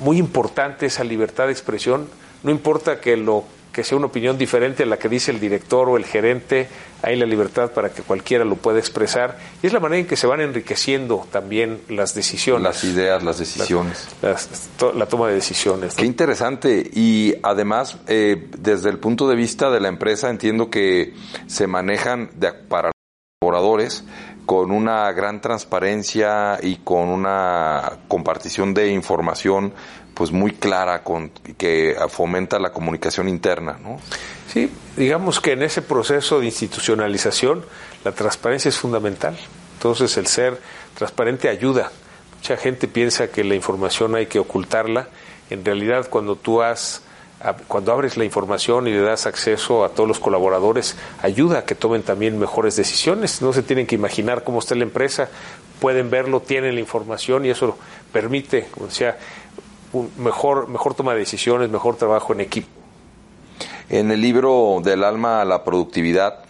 muy 0.00 0.16
importante 0.16 0.86
esa 0.86 1.04
libertad 1.04 1.46
de 1.46 1.52
expresión. 1.52 2.08
No 2.42 2.50
importa 2.50 3.00
que 3.00 3.18
lo 3.18 3.44
que 3.70 3.84
sea 3.84 3.98
una 3.98 4.06
opinión 4.06 4.38
diferente 4.38 4.84
a 4.84 4.86
la 4.86 4.98
que 4.98 5.10
dice 5.10 5.30
el 5.30 5.40
director 5.40 5.90
o 5.90 5.98
el 5.98 6.06
gerente, 6.06 6.68
hay 7.04 7.16
la 7.16 7.26
libertad 7.26 7.70
para 7.72 7.90
que 7.90 8.02
cualquiera 8.02 8.44
lo 8.44 8.56
pueda 8.56 8.78
expresar. 8.78 9.38
Y 9.62 9.66
es 9.66 9.72
la 9.72 9.80
manera 9.80 10.00
en 10.00 10.06
que 10.06 10.16
se 10.16 10.26
van 10.26 10.40
enriqueciendo 10.40 11.26
también 11.30 11.80
las 11.88 12.14
decisiones. 12.14 12.62
Las 12.62 12.84
ideas, 12.84 13.22
las 13.22 13.38
decisiones. 13.38 14.08
la 14.94 15.06
toma 15.06 15.28
de 15.28 15.34
decisiones. 15.34 15.94
Qué 15.94 16.06
interesante. 16.06 16.90
Y 16.92 17.34
además, 17.42 17.98
eh, 18.06 18.48
desde 18.58 18.90
el 18.90 18.98
punto 18.98 19.28
de 19.28 19.36
vista 19.36 19.70
de 19.70 19.80
la 19.80 19.88
empresa, 19.88 20.30
entiendo 20.30 20.70
que 20.70 21.14
se 21.46 21.66
manejan 21.66 22.30
de, 22.34 22.52
para 22.52 22.88
los 22.88 22.94
colaboradores 23.40 24.04
con 24.46 24.70
una 24.70 25.10
gran 25.12 25.40
transparencia 25.40 26.58
y 26.62 26.76
con 26.76 27.08
una 27.08 27.98
compartición 28.08 28.74
de 28.74 28.88
información 28.88 29.72
pues 30.14 30.30
muy 30.30 30.52
clara 30.52 31.02
con 31.02 31.30
que 31.58 31.96
fomenta 32.08 32.58
la 32.58 32.72
comunicación 32.72 33.28
interna, 33.28 33.78
¿no? 33.82 33.98
Sí, 34.48 34.70
digamos 34.96 35.40
que 35.40 35.52
en 35.52 35.62
ese 35.62 35.82
proceso 35.82 36.38
de 36.38 36.46
institucionalización 36.46 37.64
la 38.04 38.12
transparencia 38.12 38.68
es 38.68 38.78
fundamental. 38.78 39.36
Entonces 39.74 40.16
el 40.16 40.26
ser 40.26 40.60
transparente 40.94 41.48
ayuda. 41.48 41.90
Mucha 42.36 42.56
gente 42.56 42.86
piensa 42.86 43.28
que 43.28 43.42
la 43.42 43.54
información 43.54 44.14
hay 44.14 44.26
que 44.26 44.38
ocultarla. 44.38 45.08
En 45.50 45.64
realidad 45.64 46.06
cuando 46.08 46.36
tú 46.36 46.62
has 46.62 47.02
cuando 47.68 47.92
abres 47.92 48.16
la 48.16 48.24
información 48.24 48.88
y 48.88 48.92
le 48.92 49.00
das 49.00 49.26
acceso 49.26 49.84
a 49.84 49.90
todos 49.90 50.08
los 50.08 50.18
colaboradores, 50.18 50.96
ayuda 51.22 51.60
a 51.60 51.64
que 51.64 51.74
tomen 51.74 52.02
también 52.02 52.38
mejores 52.38 52.76
decisiones. 52.76 53.42
No 53.42 53.52
se 53.52 53.62
tienen 53.62 53.86
que 53.86 53.94
imaginar 53.94 54.44
cómo 54.44 54.60
está 54.60 54.74
la 54.74 54.84
empresa, 54.84 55.28
pueden 55.80 56.10
verlo, 56.10 56.40
tienen 56.40 56.74
la 56.74 56.80
información 56.80 57.44
y 57.44 57.50
eso 57.50 57.76
permite, 58.12 58.66
como 58.72 58.86
decía, 58.86 59.18
mejor, 60.16 60.68
mejor 60.68 60.94
toma 60.94 61.12
de 61.12 61.20
decisiones, 61.20 61.70
mejor 61.70 61.96
trabajo 61.96 62.32
en 62.32 62.40
equipo. 62.40 62.68
En 63.90 64.10
el 64.10 64.20
libro 64.20 64.80
Del 64.82 65.04
alma 65.04 65.42
a 65.42 65.44
la 65.44 65.62
productividad, 65.62 66.44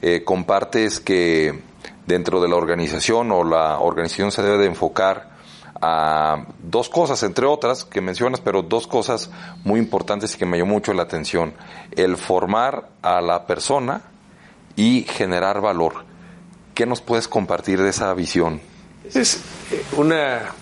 eh, 0.00 0.22
compartes 0.24 1.00
que 1.00 1.60
dentro 2.06 2.40
de 2.40 2.48
la 2.48 2.56
organización 2.56 3.32
o 3.32 3.42
la 3.42 3.80
organización 3.80 4.30
se 4.30 4.42
debe 4.42 4.58
de 4.58 4.66
enfocar 4.66 5.35
a 5.80 6.46
dos 6.62 6.88
cosas, 6.88 7.22
entre 7.22 7.46
otras 7.46 7.84
que 7.84 8.00
mencionas, 8.00 8.40
pero 8.40 8.62
dos 8.62 8.86
cosas 8.86 9.30
muy 9.64 9.80
importantes 9.80 10.34
y 10.34 10.38
que 10.38 10.46
me 10.46 10.58
llamó 10.58 10.74
mucho 10.74 10.92
la 10.92 11.02
atención. 11.02 11.54
El 11.92 12.16
formar 12.16 12.88
a 13.02 13.20
la 13.20 13.46
persona 13.46 14.02
y 14.74 15.04
generar 15.08 15.60
valor. 15.60 16.04
¿Qué 16.74 16.86
nos 16.86 17.00
puedes 17.00 17.28
compartir 17.28 17.80
de 17.80 17.90
esa 17.90 18.12
visión? 18.14 18.60
Es 19.12 19.40
eh, 19.70 19.82
una 19.96 20.52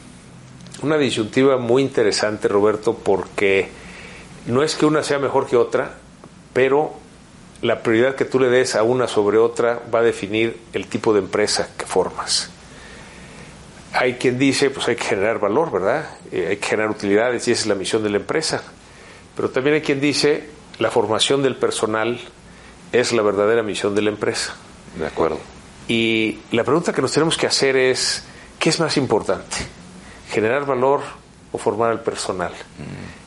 una 0.83 0.99
disyuntiva 0.99 1.57
muy 1.57 1.83
interesante, 1.83 2.49
Roberto, 2.49 2.95
porque 2.95 3.69
no 4.47 4.63
es 4.63 4.75
que 4.75 4.87
una 4.87 5.03
sea 5.03 5.19
mejor 5.19 5.47
que 5.47 5.57
otra, 5.57 5.95
pero 6.53 6.93
la 7.63 7.83
prioridad 7.83 8.15
que 8.15 8.25
tú 8.25 8.39
le 8.39 8.49
des 8.49 8.75
a 8.75 8.83
una 8.83 9.09
sobre 9.09 9.39
otra 9.39 9.81
va 9.93 10.01
a 10.01 10.03
definir 10.03 10.61
el 10.73 10.87
tipo 10.87 11.13
de 11.15 11.21
empresa 11.21 11.71
que 11.77 11.87
formas. 11.87 12.51
Hay 13.95 14.15
quien 14.15 14.39
dice, 14.39 14.71
pues 14.71 14.89
hay 14.89 14.97
que 14.97 15.05
generar 15.05 15.39
valor, 15.39 15.71
¿verdad? 15.71 16.09
Eh, 16.33 16.49
hay 16.51 16.57
que 16.57 16.67
generar 16.67 16.91
utilidades 16.91 17.47
y 17.49 17.53
esa 17.53 17.63
es 17.63 17.67
la 17.67 17.75
misión 17.75 18.03
de 18.03 18.11
la 18.11 18.17
empresa. 18.17 18.63
Pero 19.37 19.51
también 19.51 19.77
hay 19.77 19.83
quien 19.83 20.01
dice, 20.01 20.49
la 20.79 20.91
formación 20.91 21.43
del 21.43 21.57
personal 21.57 22.21
es 22.93 23.13
la 23.13 23.23
verdadera 23.23 23.63
misión 23.63 23.95
de 23.95 24.03
la 24.03 24.11
empresa. 24.11 24.57
De 24.99 25.07
acuerdo. 25.07 25.39
Y 25.89 26.39
la 26.53 26.65
pregunta 26.65 26.93
que 26.93 27.03
nos 27.03 27.13
tenemos 27.13 27.37
que 27.37 27.47
hacer 27.47 27.77
es, 27.77 28.25
¿qué 28.59 28.71
es 28.71 28.81
más 28.81 28.97
importante? 28.97 29.57
generar 30.35 30.67
valor 30.67 31.01
o 31.53 31.59
formar 31.59 31.93
al 31.93 32.01
personal. 32.01 32.53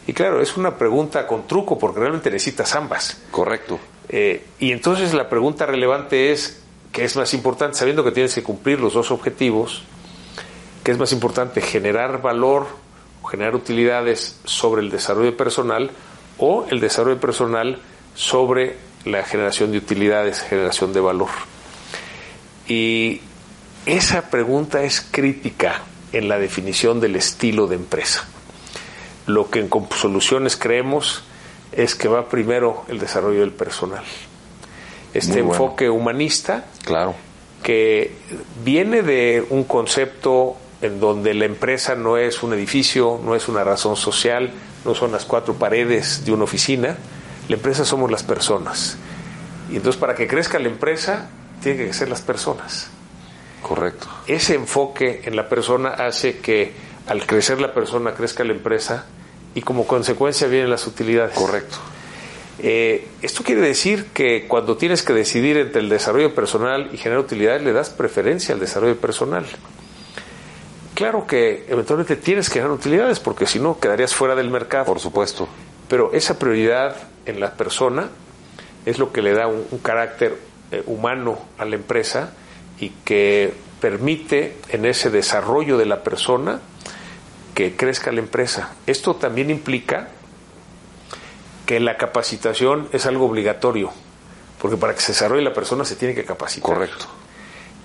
Y 0.05 0.12
claro, 0.12 0.41
es 0.41 0.57
una 0.57 0.77
pregunta 0.77 1.25
con 1.25 1.47
truco 1.47 1.77
porque 1.79 2.01
realmente 2.01 2.29
necesitas 2.29 2.75
ambas. 2.75 3.21
Correcto. 3.31 3.79
Eh, 4.09 4.45
y 4.59 4.74
entonces 4.74 5.13
la 5.13 5.29
pregunta 5.29 5.65
relevante 5.65 6.33
es, 6.33 6.62
¿qué 6.91 7.05
es 7.05 7.15
más 7.15 7.33
importante? 7.33 7.77
Sabiendo 7.77 8.03
que 8.03 8.12
tienes 8.12 8.36
que 8.36 8.43
cumplir 8.43 8.81
los 8.81 8.93
dos 8.93 9.12
objetivos, 9.12 9.83
¿qué 10.88 10.94
es 10.94 10.98
más 10.98 11.12
importante? 11.12 11.60
¿Generar 11.60 12.22
valor 12.22 12.65
o 13.22 13.27
generar 13.27 13.56
utilidades 13.56 14.39
sobre 14.46 14.82
el 14.82 14.89
desarrollo 14.89 15.36
personal 15.36 15.91
o 16.38 16.65
el 16.70 16.79
desarrollo 16.79 17.20
personal 17.20 17.82
sobre 18.15 18.77
la 19.03 19.25
generación 19.25 19.74
de 19.74 19.79
utilidades, 19.79 20.39
generación 20.39 20.94
de 20.94 21.01
valor? 21.01 21.27
Y 22.70 23.20
esa 23.86 24.29
pregunta 24.29 24.84
es 24.84 25.01
crítica 25.01 25.82
en 26.13 26.29
la 26.29 26.39
definición 26.39 27.01
del 27.01 27.17
estilo 27.17 27.67
de 27.67 27.75
empresa. 27.75 28.25
Lo 29.25 29.50
que 29.50 29.60
en 29.60 29.70
Soluciones 29.94 30.56
creemos 30.56 31.25
es 31.74 31.96
que 31.96 32.08
va 32.08 32.29
primero 32.29 32.86
el 32.88 33.00
desarrollo 33.00 33.41
del 33.41 33.51
personal. 33.51 34.06
Este 35.13 35.39
enfoque 35.39 35.89
humanista, 35.89 36.67
claro. 36.86 37.13
que 37.62 38.13
viene 38.63 39.01
de 39.01 39.46
un 39.50 39.65
concepto 39.65 40.56
en 40.81 41.00
donde 41.00 41.34
la 41.34 41.46
empresa 41.46 41.96
no 41.96 42.17
es 42.17 42.43
un 42.43 42.53
edificio, 42.53 43.19
no 43.24 43.36
es 43.36 43.48
una 43.48 43.63
razón 43.63 43.96
social, 43.96 44.51
no 44.86 44.96
son 44.96 45.12
las 45.12 45.25
cuatro 45.25 45.55
paredes 45.55 46.24
de 46.25 46.31
una 46.31 46.43
oficina, 46.43 46.98
la 47.48 47.55
empresa 47.55 47.86
somos 47.86 48.12
las 48.12 48.24
personas. 48.24 48.98
Y 49.72 49.77
entonces 49.77 50.00
para 50.00 50.15
que 50.15 50.27
crezca 50.27 50.60
la 50.60 50.67
empresa, 50.67 51.29
tiene 51.62 51.86
que 51.86 51.93
ser 51.93 52.10
las 52.10 52.22
personas. 52.22 52.89
Correcto. 53.62 54.07
Ese 54.27 54.55
enfoque 54.55 55.22
en 55.25 55.36
la 55.36 55.50
persona 55.50 55.89
hace 55.89 56.38
que 56.39 56.74
al 57.07 57.25
crecer 57.25 57.60
la 57.60 57.74
persona 57.74 58.13
crezca 58.13 58.43
la 58.43 58.53
empresa 58.53 59.05
y 59.55 59.62
como 59.62 59.88
consecuencia 59.88 60.48
vienen 60.48 60.69
las 60.69 60.86
utilidades. 60.88 61.36
Correcto. 61.36 61.77
Eh, 62.60 63.07
esto 63.22 63.43
quiere 63.43 63.62
decir 63.62 64.07
que 64.13 64.48
cuando 64.48 64.77
tienes 64.77 65.03
que 65.03 65.13
decidir 65.13 65.57
entre 65.57 65.81
el 65.81 65.89
desarrollo 65.89 66.34
personal 66.34 66.89
y 66.93 66.98
generar 66.98 67.24
utilidades, 67.24 67.62
le 67.63 67.72
das 67.72 67.89
preferencia 67.89 68.53
al 68.53 68.60
desarrollo 68.60 68.98
personal. 68.98 69.46
Claro 70.98 71.27
que 71.27 71.63
eventualmente 71.70 72.16
tienes 72.16 72.50
que 72.50 72.54
generar 72.56 72.72
utilidades 72.72 73.20
porque 73.20 73.46
si 73.46 73.60
no 73.60 73.80
quedarías 73.80 74.16
fuera 74.16 74.34
del 74.34 74.50
mercado. 74.50 74.86
Por 74.86 75.00
supuesto. 75.00 75.48
Pero 75.88 76.12
esa 76.12 76.39
prioridad 76.39 76.96
en 77.27 77.39
la 77.39 77.54
persona 77.54 78.10
es 78.84 78.98
lo 78.98 79.13
que 79.13 79.22
le 79.22 79.34
da 79.34 79.46
un, 79.46 79.63
carácter 79.84 80.39
eh, 80.72 80.82
humano 80.88 81.38
a 81.60 81.66
la 81.66 81.75
empresa 81.75 82.34
y 82.80 82.89
que 83.06 83.54
permite 83.80 84.58
en 84.70 84.88
ese 84.88 85.12
desarrollo 85.12 85.77
de 85.77 85.86
la 85.86 86.01
persona 86.01 86.62
que 87.54 87.75
crezca 87.75 88.12
la 88.12 88.22
empresa. 88.22 88.74
Esto 88.88 89.18
también 89.18 89.51
implica 89.51 90.08
que 91.68 91.80
la 91.80 91.98
capacitación 91.98 92.89
es 92.92 93.06
algo 93.06 93.27
obligatorio, 93.27 93.92
porque 94.60 94.77
para 94.77 94.96
que 94.96 95.01
se 95.01 95.12
desarrolle 95.12 95.44
la 95.44 95.54
persona 95.54 95.86
se 95.86 95.96
tiene 95.96 96.16
que 96.16 96.25
capacitar. 96.25 96.74
Correcto. 96.74 97.06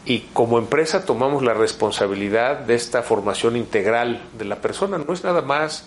Y 0.05 0.21
como 0.33 0.59
empresa 0.59 1.05
tomamos 1.05 1.43
la 1.43 1.55
responsabilidad 1.55 2.59
de 2.59 2.75
esta 2.75 3.03
formación 3.03 3.57
integral 3.57 4.23
de 4.37 4.45
la 4.45 4.57
persona. 4.57 4.99
No 4.99 5.13
es 5.13 5.23
nada 5.23 5.43
más 5.43 5.87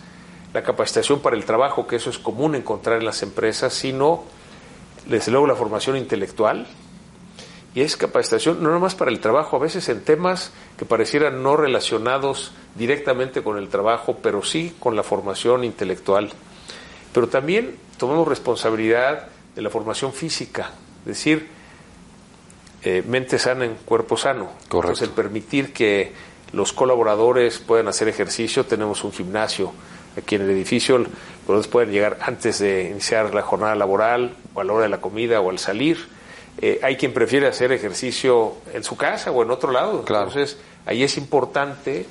la 0.54 0.64
capacitación 0.64 1.20
para 1.20 1.36
el 1.36 1.44
trabajo, 1.44 1.86
que 1.86 1.98
eso 1.98 2.10
es 2.10 2.18
común 2.18 2.56
encontrar 2.56 3.00
en 3.00 3.06
las 3.06 3.24
empresas, 3.24 3.74
sino 3.74 4.24
desde 5.06 5.32
luego 5.32 5.48
la 5.48 5.56
formación 5.56 5.98
intelectual, 5.98 6.66
y 7.76 7.82
es 7.82 7.98
capacitación 7.98 8.64
no 8.64 8.72
nomás 8.72 8.96
para 8.96 9.12
el 9.12 9.20
trabajo, 9.20 9.58
a 9.58 9.60
veces 9.60 9.90
en 9.90 10.02
temas 10.02 10.54
que 10.78 10.86
parecieran 10.86 11.44
no 11.44 11.58
relacionados 11.58 12.54
directamente 12.76 13.44
con 13.44 13.58
el 13.58 13.68
trabajo, 13.68 14.18
pero 14.24 14.44
sí 14.44 14.74
con 14.80 14.96
la 14.96 15.04
formación 15.04 15.66
intelectual. 15.66 16.32
Pero 17.14 17.28
también 17.28 17.76
tomamos 17.98 18.30
responsabilidad 18.30 19.28
de 19.56 19.62
la 19.62 19.70
formación 19.70 20.14
física, 20.14 20.72
es 21.02 21.06
decir, 21.06 21.50
eh, 22.86 23.04
mente 23.06 23.38
sana 23.38 23.66
en 23.66 23.76
cuerpo 23.76 24.16
sano. 24.16 24.46
Correcto. 24.70 24.78
Entonces, 24.78 25.08
el 25.10 25.14
permitir 25.14 25.74
que 25.74 26.14
los 26.54 26.72
colaboradores 26.72 27.60
puedan 27.60 27.88
hacer 27.88 28.08
ejercicio, 28.08 28.66
tenemos 28.66 29.04
un 29.04 29.12
gimnasio 29.12 29.74
aquí 30.18 30.36
en 30.36 30.44
el 30.44 30.52
edificio, 30.52 31.06
los 31.48 31.68
pueden 31.68 31.92
llegar 31.92 32.18
antes 32.22 32.60
de 32.60 32.90
iniciar 32.90 33.34
la 33.34 33.42
jornada 33.42 33.76
laboral, 33.76 34.36
o 34.54 34.62
a 34.62 34.64
la 34.64 34.72
hora 34.72 34.84
de 34.84 34.90
la 34.90 35.02
comida, 35.02 35.42
o 35.42 35.50
al 35.50 35.60
salir 35.60 36.16
eh, 36.62 36.80
hay 36.82 36.96
quien 36.96 37.14
prefiere 37.14 37.48
hacer 37.48 37.72
ejercicio 37.72 38.54
en 38.74 38.84
su 38.84 38.96
casa 38.96 39.32
o 39.32 39.44
en 39.44 39.52
otro 39.52 39.72
lado. 39.72 40.00
Entonces, 40.00 40.58
ahí 40.86 41.04
es 41.04 41.18
importante 41.18 42.06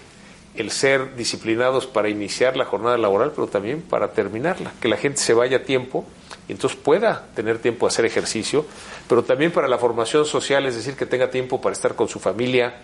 el 0.55 0.71
ser 0.71 1.17
disciplinados 1.17 1.87
para 1.87 2.09
iniciar 2.09 2.57
la 2.57 2.65
jornada 2.65 2.99
laboral, 2.99 3.33
pero 3.35 3.47
también 3.49 3.83
para 3.83 4.13
terminarla, 4.13 4.73
que 4.81 4.89
la 4.89 4.97
gente 4.97 5.19
se 5.19 5.35
vaya 5.35 5.59
a 5.59 5.63
tiempo 5.63 6.05
y 6.49 6.53
entonces 6.53 6.79
pueda 6.79 7.27
tener 7.35 7.59
tiempo 7.59 7.87
a 7.87 7.89
hacer 7.89 8.05
ejercicio, 8.05 8.67
pero 9.09 9.25
también 9.25 9.53
para 9.53 9.69
la 9.69 9.79
formación 9.79 10.25
social, 10.27 10.67
es 10.67 10.77
decir, 10.77 10.95
que 10.95 11.07
tenga 11.07 11.31
tiempo 11.31 11.61
para 11.61 11.73
estar 11.73 11.95
con 11.95 12.09
su 12.09 12.21
familia, 12.21 12.81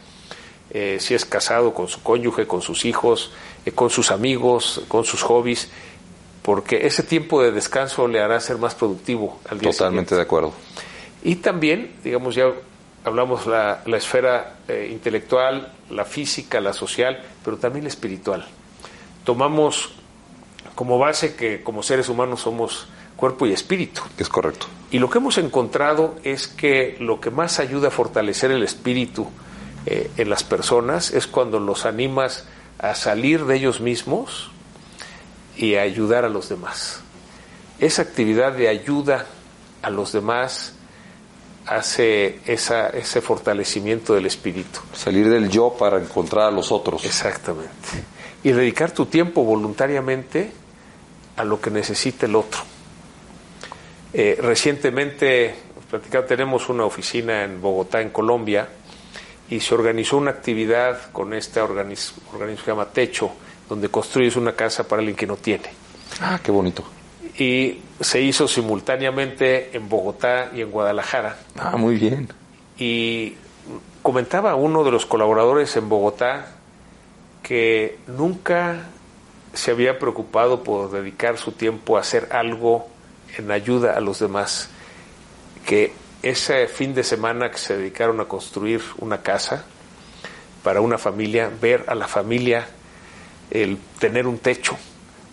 eh, 0.71 0.99
si 1.01 1.15
es 1.15 1.25
casado, 1.25 1.75
con 1.75 1.89
su 1.89 2.03
cónyuge, 2.03 2.47
con 2.47 2.63
sus 2.63 2.85
hijos, 2.85 3.33
eh, 3.67 3.73
con 3.73 3.91
sus 3.91 4.11
amigos, 4.11 4.83
con 4.89 5.05
sus 5.05 5.23
hobbies, 5.23 5.69
porque 6.43 6.87
ese 6.87 7.03
tiempo 7.03 7.43
de 7.43 7.53
descanso 7.53 8.09
le 8.09 8.21
hará 8.21 8.41
ser 8.41 8.59
más 8.59 8.75
productivo 8.75 9.41
al 9.49 9.59
día 9.59 9.71
Totalmente 9.73 10.15
de 10.15 10.23
acuerdo. 10.23 10.53
Y 11.23 11.37
también, 11.37 11.97
digamos, 12.03 12.35
ya 12.35 12.53
hablamos 13.05 13.47
la, 13.47 13.83
la 13.85 13.97
esfera 13.97 14.59
eh, 14.69 14.89
intelectual, 14.91 15.73
la 15.91 16.05
física, 16.05 16.61
la 16.61 16.73
social, 16.73 17.23
pero 17.45 17.57
también 17.57 17.85
la 17.85 17.89
espiritual. 17.89 18.47
Tomamos 19.25 19.91
como 20.75 20.99
base 20.99 21.35
que 21.35 21.63
como 21.63 21.83
seres 21.83 22.09
humanos 22.09 22.41
somos 22.41 22.89
cuerpo 23.21 23.47
y 23.47 23.53
espíritu. 23.53 24.01
Es 24.19 24.31
correcto. 24.31 24.67
Y 24.91 24.99
lo 24.99 25.11
que 25.11 25.19
hemos 25.19 25.37
encontrado 25.37 26.17
es 26.25 26.49
que 26.49 26.97
lo 26.99 27.21
que 27.21 27.31
más 27.31 27.61
ayuda 27.61 27.89
a 27.89 27.91
fortalecer 27.91 28.51
el 28.51 28.63
espíritu 28.63 29.29
eh, 29.85 30.11
en 30.17 30.31
las 30.31 30.43
personas 30.43 31.13
es 31.13 31.27
cuando 31.27 31.61
los 31.61 31.85
animas 31.85 32.47
a 32.79 32.95
salir 32.95 33.45
de 33.45 33.57
ellos 33.57 33.81
mismos 33.81 34.51
y 35.57 35.75
a 35.75 35.83
ayudar 35.83 36.25
a 36.25 36.31
los 36.31 36.49
demás. 36.49 37.03
Esa 37.79 38.03
actividad 38.03 38.55
de 38.55 38.69
ayuda 38.69 39.27
a 39.83 39.91
los 39.91 40.13
demás 40.13 40.75
hace 41.67 42.41
esa, 42.47 42.89
ese 42.89 43.21
fortalecimiento 43.21 44.15
del 44.15 44.27
espíritu. 44.27 44.81
Salir 44.95 45.29
del 45.29 45.51
yo 45.51 45.77
para 45.79 45.99
encontrar 45.99 46.49
a 46.49 46.51
los 46.51 46.73
otros. 46.73 47.05
Exactamente. 47.05 47.71
Y 48.43 48.53
dedicar 48.53 48.93
tu 48.93 49.07
tiempo 49.07 49.45
voluntariamente 49.45 50.51
a 51.37 51.45
lo 51.45 51.61
que 51.61 51.71
necesita 51.71 52.25
el 52.25 52.35
otro. 52.35 52.70
Eh, 54.13 54.39
recientemente, 54.41 55.55
platicado, 55.89 56.25
tenemos 56.25 56.69
una 56.69 56.85
oficina 56.85 57.45
en 57.45 57.61
Bogotá, 57.61 58.01
en 58.01 58.11
Colombia, 58.11 58.69
y 59.49 59.61
se 59.61 59.75
organizó 59.75 60.17
una 60.17 60.31
actividad 60.31 61.11
con 61.13 61.35
este 61.35 61.61
organismo, 61.61 62.23
organismo 62.33 62.61
que 62.61 62.65
se 62.65 62.71
llama 62.71 62.87
Techo, 62.87 63.31
donde 63.69 63.89
construyes 63.89 64.37
una 64.37 64.53
casa 64.53 64.87
para 64.87 65.01
alguien 65.01 65.17
que 65.17 65.27
no 65.27 65.37
tiene. 65.37 65.71
Ah, 66.21 66.41
qué 66.43 66.51
bonito. 66.51 66.85
Y 67.39 67.79
se 68.01 68.21
hizo 68.21 68.49
simultáneamente 68.49 69.77
en 69.77 69.89
Bogotá 69.89 70.51
y 70.55 70.61
en 70.61 70.71
Guadalajara. 70.71 71.39
Ah, 71.59 71.77
muy 71.77 71.97
bien. 71.97 72.29
Y 72.79 73.35
comentaba 74.03 74.55
uno 74.57 74.85
de 74.85 74.91
los 74.91 75.07
colaboradores 75.07 75.77
en 75.77 75.89
Bogotá 75.89 76.57
que 77.43 77.99
nunca 78.07 78.89
se 79.53 79.71
había 79.71 79.99
preocupado 79.99 80.63
por 80.63 80.91
dedicar 80.91 81.39
su 81.39 81.53
tiempo 81.53 81.97
a 81.97 82.01
hacer 82.01 82.29
algo 82.33 82.89
en 83.39 83.51
ayuda 83.51 83.97
a 83.97 84.01
los 84.01 84.19
demás, 84.19 84.69
que 85.67 85.93
ese 86.23 86.67
fin 86.69 86.95
de 86.95 87.05
semana 87.05 87.51
que 87.51 87.59
se 87.59 87.77
dedicaron 87.77 88.21
a 88.21 88.27
construir 88.27 88.83
una 88.99 89.23
casa 89.23 89.65
para 90.63 90.81
una 90.81 90.99
familia, 90.99 91.51
ver 91.61 91.85
a 91.89 91.95
la 91.95 92.07
familia, 92.07 92.67
el 93.51 93.79
tener 93.99 94.27
un 94.27 94.39
techo, 94.39 94.77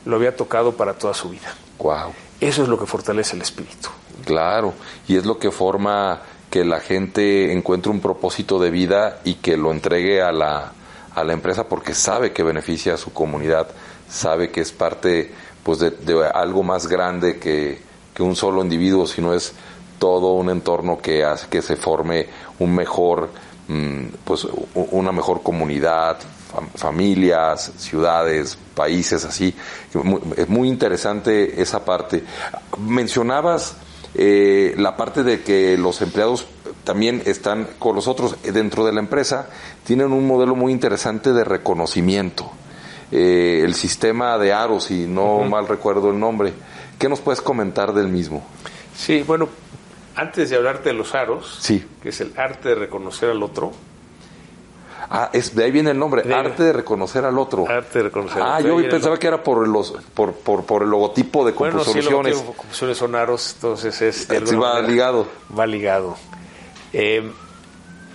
lo 0.06 0.16
había 0.16 0.36
tocado 0.36 0.74
para 0.74 0.94
toda 0.94 1.14
su 1.14 1.30
vida. 1.30 1.54
Wow. 1.80 2.14
Eso 2.40 2.64
es 2.64 2.70
lo 2.70 2.80
que 2.80 2.86
fortalece 2.86 3.36
el 3.36 3.42
espíritu. 3.42 3.90
Claro, 4.26 4.74
y 5.08 5.18
es 5.18 5.26
lo 5.26 5.38
que 5.38 5.52
forma 5.52 6.22
que 6.50 6.64
la 6.64 6.80
gente 6.80 7.52
encuentre 7.52 7.92
un 7.92 8.00
propósito 8.00 8.60
de 8.60 8.72
vida 8.72 9.20
y 9.26 9.36
que 9.36 9.58
lo 9.58 9.72
entregue 9.72 10.22
a 10.22 10.32
la, 10.32 10.72
a 11.14 11.24
la 11.24 11.34
empresa 11.34 11.68
porque 11.68 11.94
sabe 11.94 12.32
que 12.32 12.44
beneficia 12.44 12.94
a 12.94 12.98
su 12.98 13.12
comunidad, 13.12 13.68
sabe 14.10 14.50
que 14.50 14.62
es 14.62 14.72
parte 14.72 15.34
pues 15.64 15.80
de, 15.80 15.92
de 15.92 16.26
algo 16.26 16.64
más 16.64 16.88
grande 16.88 17.38
que, 17.38 17.82
que 18.18 18.24
un 18.24 18.36
solo 18.36 18.64
individuo, 18.64 19.06
sino 19.06 19.32
es 19.32 19.54
todo 20.00 20.34
un 20.34 20.50
entorno 20.50 20.98
que 20.98 21.24
hace 21.24 21.48
que 21.50 21.62
se 21.62 21.76
forme 21.76 22.26
un 22.58 22.74
mejor, 22.74 23.30
mm, 23.68 24.06
pues 24.26 24.48
una 24.74 25.12
mejor 25.12 25.44
comunidad, 25.44 26.18
fam- 26.52 26.70
familias, 26.74 27.74
ciudades, 27.78 28.58
países, 28.74 29.24
así. 29.24 29.54
Es 30.36 30.50
muy 30.50 30.68
interesante 30.68 31.62
esa 31.62 31.86
parte. 31.86 32.24
Mencionabas 32.80 33.76
eh, 34.16 34.74
la 34.78 34.98
parte 34.98 35.22
de 35.24 35.42
que 35.44 35.78
los 35.78 36.02
empleados 36.02 36.48
también 36.84 37.22
están 37.26 37.68
con 37.78 37.96
los 37.96 38.08
otros 38.08 38.36
dentro 38.42 38.84
de 38.84 38.94
la 38.94 39.00
empresa, 39.00 39.48
tienen 39.86 40.12
un 40.12 40.26
modelo 40.26 40.56
muy 40.56 40.72
interesante 40.72 41.34
de 41.34 41.44
reconocimiento. 41.44 42.50
Eh, 43.12 43.62
el 43.64 43.74
sistema 43.74 44.38
de 44.38 44.52
Aro, 44.54 44.80
si 44.80 45.06
no 45.06 45.40
mal 45.44 45.68
recuerdo 45.68 46.10
el 46.12 46.20
nombre. 46.20 46.54
¿Qué 47.00 47.08
nos 47.08 47.22
puedes 47.22 47.42
comentar 47.42 47.94
del 47.94 48.08
mismo? 48.10 48.46
Sí, 48.96 49.24
bueno, 49.24 49.48
antes 50.16 50.50
de 50.50 50.56
hablarte 50.58 50.90
de 50.90 50.94
los 50.96 51.14
aros, 51.16 51.58
Sí. 51.62 51.86
que 52.02 52.10
es 52.10 52.20
el 52.22 52.34
arte 52.38 52.70
de 52.70 52.76
reconocer 52.76 53.30
al 53.30 53.42
otro, 53.44 53.72
Ah, 55.10 55.30
es, 55.32 55.56
de 55.56 55.64
ahí 55.64 55.72
viene 55.72 55.92
el 55.92 55.98
nombre, 56.00 56.22
De- 56.24 56.34
arte 56.34 56.64
de 56.64 56.74
reconocer 56.74 57.24
al 57.24 57.38
otro. 57.38 57.66
arte 57.70 58.00
de 58.00 58.04
reconocer 58.06 58.42
al 58.42 58.48
Ah, 58.50 58.56
otro. 58.56 58.68
yo 58.68 58.74
Ahí 58.74 58.80
viene 58.82 58.92
pensaba 58.94 59.18
que 59.18 59.28
era 59.28 59.42
por 59.42 59.66
los 59.66 59.94
por, 60.14 60.34
por, 60.34 60.66
por 60.66 60.84
el 60.84 60.90
logotipo 60.90 61.46
de 61.46 61.54
Bueno, 61.54 61.80
sí, 61.80 61.86
Compusoluciones. 61.86 62.38
que 62.38 62.46
Compulsiones 62.46 62.98
son 62.98 63.16
aros, 63.16 63.54
entonces 63.56 64.02
es... 64.02 64.28
de 64.28 64.36
Sí, 64.36 64.42
alguna 64.42 64.60
va 64.60 64.74
manera- 64.74 64.88
ligado. 64.90 65.28
Va 65.58 65.66
ligado. 65.66 66.18
Eh, 66.92 67.32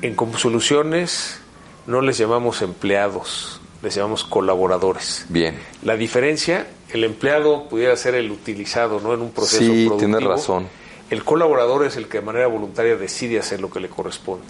en 0.03 0.15
Compusoluciones 0.15 1.41
no 1.87 2.03
les 2.03 2.19
llamamos 2.19 2.61
empleados, 2.61 3.62
les 3.83 3.95
llamamos 3.95 4.25
colaboradores. 4.25 5.27
Bien. 5.29 5.59
La 5.83 5.97
diferencia, 5.97 6.67
el 6.93 7.05
empleado 7.05 7.69
pudiera 7.69 7.97
ser 7.97 8.15
el 8.15 8.31
utilizado, 8.31 9.01
¿no? 9.01 9.13
En 9.15 9.21
un 9.21 9.31
proceso 9.33 9.59
Sí, 9.59 9.87
productivo. 9.87 9.97
tienes 9.99 10.23
razón. 10.25 10.69
El 11.11 11.25
colaborador 11.25 11.85
es 11.85 11.97
el 11.97 12.09
que 12.09 12.19
de 12.19 12.25
manera 12.25 12.47
voluntaria 12.47 12.97
decide 12.97 13.39
hacer 13.39 13.61
lo 13.61 13.71
que 13.71 13.81
le 13.81 13.89
corresponde. 13.89 14.47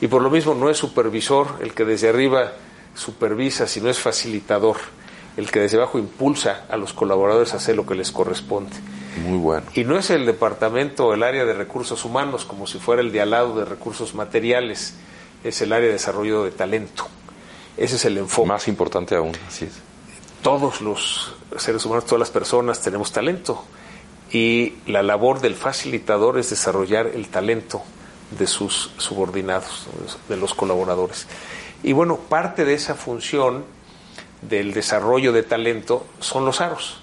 Y 0.00 0.08
por 0.08 0.22
lo 0.22 0.30
mismo 0.30 0.54
no 0.54 0.68
es 0.70 0.76
supervisor 0.78 1.58
el 1.60 1.72
que 1.72 1.84
desde 1.84 2.08
arriba 2.08 2.52
supervisa, 2.94 3.66
sino 3.66 3.88
es 3.90 3.98
facilitador, 3.98 4.76
el 5.36 5.50
que 5.50 5.60
desde 5.60 5.76
abajo 5.76 5.98
impulsa 5.98 6.64
a 6.68 6.76
los 6.76 6.92
colaboradores 6.92 7.52
a 7.54 7.58
hacer 7.58 7.76
lo 7.76 7.86
que 7.86 7.94
les 7.94 8.10
corresponde. 8.12 8.72
Muy 9.24 9.38
bueno. 9.38 9.66
Y 9.74 9.84
no 9.84 9.96
es 9.98 10.10
el 10.10 10.26
departamento 10.26 11.06
o 11.06 11.14
el 11.14 11.22
área 11.22 11.44
de 11.44 11.54
recursos 11.54 12.04
humanos 12.04 12.44
como 12.44 12.66
si 12.66 12.78
fuera 12.78 13.02
el 13.02 13.12
de 13.12 13.20
al 13.20 13.30
lado 13.30 13.56
de 13.58 13.64
recursos 13.64 14.14
materiales, 14.14 14.94
es 15.44 15.60
el 15.62 15.72
área 15.72 15.86
de 15.88 15.92
desarrollo 15.94 16.44
de 16.44 16.50
talento. 16.50 17.06
Ese 17.76 17.96
es 17.96 18.04
el 18.04 18.18
enfoque. 18.18 18.48
Más 18.48 18.68
importante 18.68 19.16
aún, 19.16 19.32
así 19.48 19.64
es. 19.64 19.72
Todos 20.42 20.80
los 20.80 21.34
seres 21.56 21.84
humanos, 21.84 22.04
todas 22.04 22.20
las 22.20 22.30
personas 22.30 22.80
tenemos 22.80 23.12
talento 23.12 23.64
y 24.30 24.74
la 24.86 25.02
labor 25.02 25.40
del 25.40 25.54
facilitador 25.54 26.38
es 26.38 26.50
desarrollar 26.50 27.06
el 27.06 27.28
talento 27.28 27.82
de 28.38 28.46
sus 28.46 28.90
subordinados, 28.98 29.86
de 30.28 30.36
los 30.36 30.54
colaboradores. 30.54 31.26
Y 31.82 31.92
bueno, 31.92 32.16
parte 32.16 32.64
de 32.64 32.74
esa 32.74 32.94
función 32.94 33.64
del 34.42 34.74
desarrollo 34.74 35.32
de 35.32 35.42
talento 35.42 36.06
son 36.20 36.44
los 36.44 36.60
aros. 36.60 36.98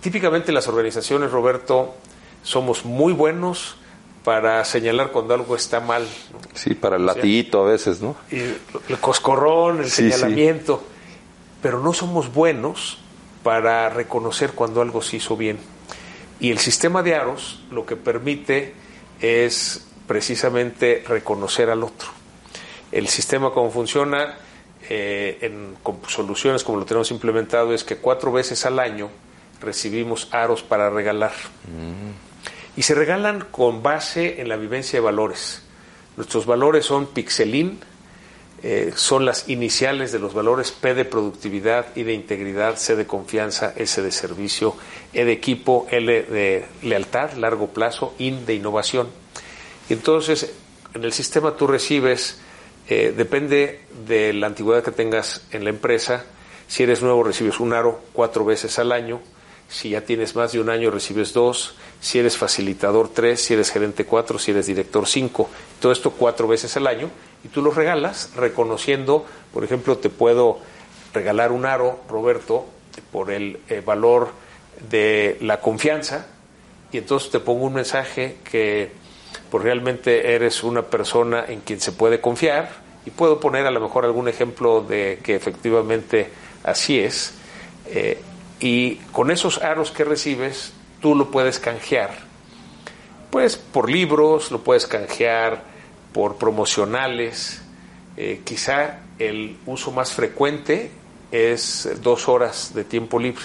Típicamente 0.00 0.52
las 0.52 0.68
organizaciones, 0.68 1.30
Roberto, 1.30 1.94
somos 2.42 2.84
muy 2.84 3.12
buenos 3.12 3.76
para 4.24 4.64
señalar 4.64 5.10
cuando 5.10 5.34
algo 5.34 5.56
está 5.56 5.80
mal. 5.80 6.02
¿no? 6.32 6.38
Sí, 6.54 6.74
para 6.74 6.96
el 6.96 7.06
latiguito 7.06 7.64
a 7.66 7.70
veces, 7.70 8.00
¿no? 8.00 8.16
Y 8.30 8.38
el 8.38 8.98
coscorrón, 9.00 9.80
el 9.80 9.90
Sí, 9.90 10.04
sí. 10.04 10.12
señalamiento, 10.12 10.82
pero 11.60 11.80
no 11.80 11.92
somos 11.92 12.32
buenos 12.32 12.98
para 13.42 13.88
reconocer 13.88 14.52
cuando 14.52 14.80
algo 14.80 15.02
se 15.02 15.16
hizo 15.16 15.36
bien. 15.36 15.58
Y 16.40 16.50
el 16.50 16.58
sistema 16.58 17.02
de 17.02 17.14
aros 17.14 17.60
lo 17.70 17.84
que 17.86 17.96
permite 17.96 18.74
es 19.20 19.86
precisamente 20.06 21.04
reconocer 21.06 21.70
al 21.70 21.82
otro. 21.82 22.08
El 22.90 23.08
sistema 23.08 23.52
como 23.52 23.70
funciona 23.70 24.36
eh, 24.88 25.38
en 25.42 25.76
con 25.82 25.98
soluciones 26.08 26.64
como 26.64 26.78
lo 26.78 26.84
tenemos 26.84 27.10
implementado 27.12 27.72
es 27.72 27.84
que 27.84 27.96
cuatro 27.96 28.32
veces 28.32 28.66
al 28.66 28.78
año 28.80 29.08
recibimos 29.60 30.28
aros 30.32 30.62
para 30.62 30.90
regalar. 30.90 31.32
Y 32.76 32.82
se 32.82 32.94
regalan 32.94 33.46
con 33.50 33.82
base 33.82 34.40
en 34.40 34.48
la 34.48 34.56
vivencia 34.56 34.98
de 34.98 35.04
valores. 35.04 35.62
Nuestros 36.16 36.46
valores 36.46 36.86
son 36.86 37.06
pixelín, 37.06 37.80
eh, 38.62 38.92
son 38.94 39.24
las 39.24 39.48
iniciales 39.48 40.12
de 40.12 40.20
los 40.20 40.34
valores 40.34 40.70
P 40.70 40.94
de 40.94 41.04
productividad 41.04 41.86
y 41.96 42.04
de 42.04 42.12
integridad, 42.12 42.76
C 42.76 42.94
de 42.94 43.06
confianza, 43.06 43.72
S 43.76 44.00
de 44.00 44.12
servicio, 44.12 44.76
E 45.12 45.24
de 45.24 45.32
equipo, 45.32 45.86
L 45.90 46.22
de 46.22 46.66
lealtad, 46.82 47.32
largo 47.32 47.68
plazo, 47.68 48.14
IN 48.18 48.46
de 48.46 48.54
innovación. 48.54 49.08
Y 49.88 49.94
entonces, 49.94 50.54
en 50.94 51.02
el 51.02 51.12
sistema 51.12 51.56
tú 51.56 51.66
recibes, 51.66 52.40
eh, 52.88 53.12
depende 53.16 53.80
de 54.06 54.32
la 54.32 54.46
antigüedad 54.46 54.84
que 54.84 54.92
tengas 54.92 55.42
en 55.50 55.64
la 55.64 55.70
empresa, 55.70 56.24
si 56.68 56.84
eres 56.84 57.02
nuevo 57.02 57.24
recibes 57.24 57.58
un 57.58 57.72
aro 57.72 58.00
cuatro 58.12 58.44
veces 58.44 58.78
al 58.78 58.92
año, 58.92 59.20
si 59.72 59.88
ya 59.90 60.02
tienes 60.02 60.36
más 60.36 60.52
de 60.52 60.60
un 60.60 60.68
año 60.68 60.90
recibes 60.90 61.32
dos, 61.32 61.74
si 61.98 62.18
eres 62.18 62.36
facilitador 62.36 63.08
tres, 63.08 63.42
si 63.42 63.54
eres 63.54 63.70
gerente 63.70 64.04
cuatro, 64.04 64.38
si 64.38 64.50
eres 64.50 64.66
director 64.66 65.06
cinco, 65.08 65.48
todo 65.80 65.92
esto 65.92 66.10
cuatro 66.10 66.46
veces 66.46 66.76
al 66.76 66.86
año 66.86 67.08
y 67.42 67.48
tú 67.48 67.62
los 67.62 67.74
regalas 67.74 68.32
reconociendo, 68.36 69.24
por 69.52 69.64
ejemplo, 69.64 69.96
te 69.96 70.10
puedo 70.10 70.58
regalar 71.14 71.52
un 71.52 71.64
aro, 71.64 72.00
Roberto, 72.08 72.66
por 73.10 73.30
el 73.30 73.60
eh, 73.70 73.82
valor 73.84 74.28
de 74.90 75.38
la 75.40 75.60
confianza 75.60 76.26
y 76.92 76.98
entonces 76.98 77.30
te 77.30 77.40
pongo 77.40 77.64
un 77.64 77.72
mensaje 77.72 78.36
que 78.44 78.92
pues 79.50 79.64
realmente 79.64 80.34
eres 80.34 80.62
una 80.62 80.82
persona 80.82 81.46
en 81.48 81.60
quien 81.60 81.80
se 81.80 81.92
puede 81.92 82.20
confiar 82.20 82.70
y 83.06 83.10
puedo 83.10 83.40
poner 83.40 83.66
a 83.66 83.70
lo 83.70 83.80
mejor 83.80 84.04
algún 84.04 84.28
ejemplo 84.28 84.82
de 84.82 85.18
que 85.22 85.34
efectivamente 85.34 86.28
así 86.62 86.98
es. 86.98 87.34
Eh, 87.86 88.20
y 88.62 88.94
con 89.10 89.30
esos 89.32 89.60
aros 89.60 89.90
que 89.90 90.04
recibes, 90.04 90.72
tú 91.00 91.16
lo 91.16 91.30
puedes 91.30 91.58
canjear. 91.58 92.10
Pues 93.30 93.56
por 93.56 93.90
libros, 93.90 94.52
lo 94.52 94.62
puedes 94.62 94.86
canjear 94.86 95.64
por 96.12 96.36
promocionales. 96.36 97.60
Eh, 98.16 98.42
quizá 98.44 99.00
el 99.18 99.58
uso 99.66 99.90
más 99.90 100.12
frecuente 100.12 100.92
es 101.32 101.88
dos 102.02 102.28
horas 102.28 102.72
de 102.72 102.84
tiempo 102.84 103.18
libre. 103.18 103.42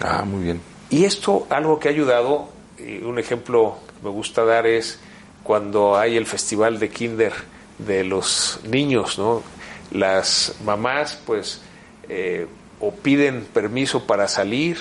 Ah, 0.00 0.24
muy 0.26 0.44
bien. 0.44 0.60
Y 0.90 1.04
esto, 1.04 1.46
algo 1.48 1.78
que 1.78 1.88
ha 1.88 1.92
ayudado, 1.92 2.50
y 2.78 2.98
un 2.98 3.18
ejemplo 3.18 3.78
que 3.86 4.04
me 4.04 4.10
gusta 4.10 4.44
dar 4.44 4.66
es 4.66 5.00
cuando 5.42 5.96
hay 5.96 6.18
el 6.18 6.26
festival 6.26 6.78
de 6.78 6.90
kinder 6.90 7.32
de 7.78 8.04
los 8.04 8.60
niños, 8.64 9.18
¿no? 9.18 9.42
Las 9.90 10.56
mamás, 10.64 11.18
pues, 11.24 11.62
eh, 12.08 12.46
o 12.86 12.90
piden 12.92 13.44
permiso 13.44 14.06
para 14.06 14.28
salir, 14.28 14.76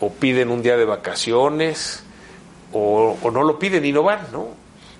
o 0.00 0.10
piden 0.10 0.50
un 0.50 0.62
día 0.62 0.76
de 0.76 0.84
vacaciones, 0.84 2.02
o, 2.72 3.16
o 3.22 3.30
no 3.30 3.42
lo 3.42 3.58
piden 3.58 3.84
y 3.84 3.92
no 3.92 4.02
van, 4.02 4.20
¿no? 4.32 4.48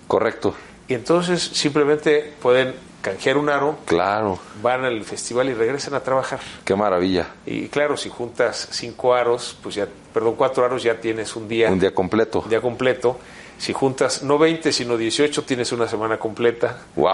Correcto. 0.06 0.54
Y 0.88 0.94
entonces 0.94 1.40
simplemente 1.42 2.34
pueden 2.42 2.74
canjear 3.00 3.36
un 3.38 3.48
aro, 3.48 3.78
Claro. 3.86 4.38
van 4.62 4.84
al 4.84 5.02
festival 5.04 5.48
y 5.48 5.54
regresan 5.54 5.94
a 5.94 6.00
trabajar. 6.00 6.40
Qué 6.64 6.76
maravilla. 6.76 7.28
Y 7.46 7.68
claro, 7.68 7.96
si 7.96 8.08
juntas 8.10 8.68
cinco 8.72 9.14
aros, 9.14 9.56
pues 9.62 9.74
ya, 9.76 9.88
perdón, 10.12 10.34
cuatro 10.36 10.64
aros 10.64 10.82
ya 10.82 11.00
tienes 11.00 11.34
un 11.34 11.48
día, 11.48 11.70
Un 11.70 11.80
día 11.80 11.94
completo. 11.94 12.40
un 12.40 12.50
día 12.50 12.60
completo. 12.60 13.18
Si 13.58 13.72
juntas 13.72 14.22
no 14.24 14.38
20, 14.38 14.72
sino 14.72 14.96
18, 14.96 15.44
tienes 15.44 15.70
una 15.72 15.86
semana 15.88 16.18
completa. 16.18 16.78
Wow. 16.96 17.12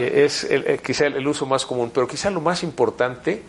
es 0.00 0.44
el- 0.44 0.66
el- 0.66 0.80
quizá 0.82 1.06
el 1.06 1.26
uso 1.26 1.44
más 1.46 1.64
común, 1.66 1.90
pero 1.92 2.08
quizá 2.08 2.30
lo 2.30 2.40
más 2.40 2.62
importante 2.62 3.42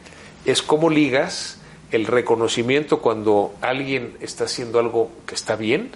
es 0.46 0.62
cómo 0.62 0.90
ligas 0.90 1.58
el 1.92 2.06
reconocimiento 2.06 3.00
cuando 3.02 3.54
alguien 3.62 4.16
está 4.22 4.46
haciendo 4.46 4.80
algo 4.80 5.12
que 5.26 5.36
está 5.36 5.56
bien 5.56 5.92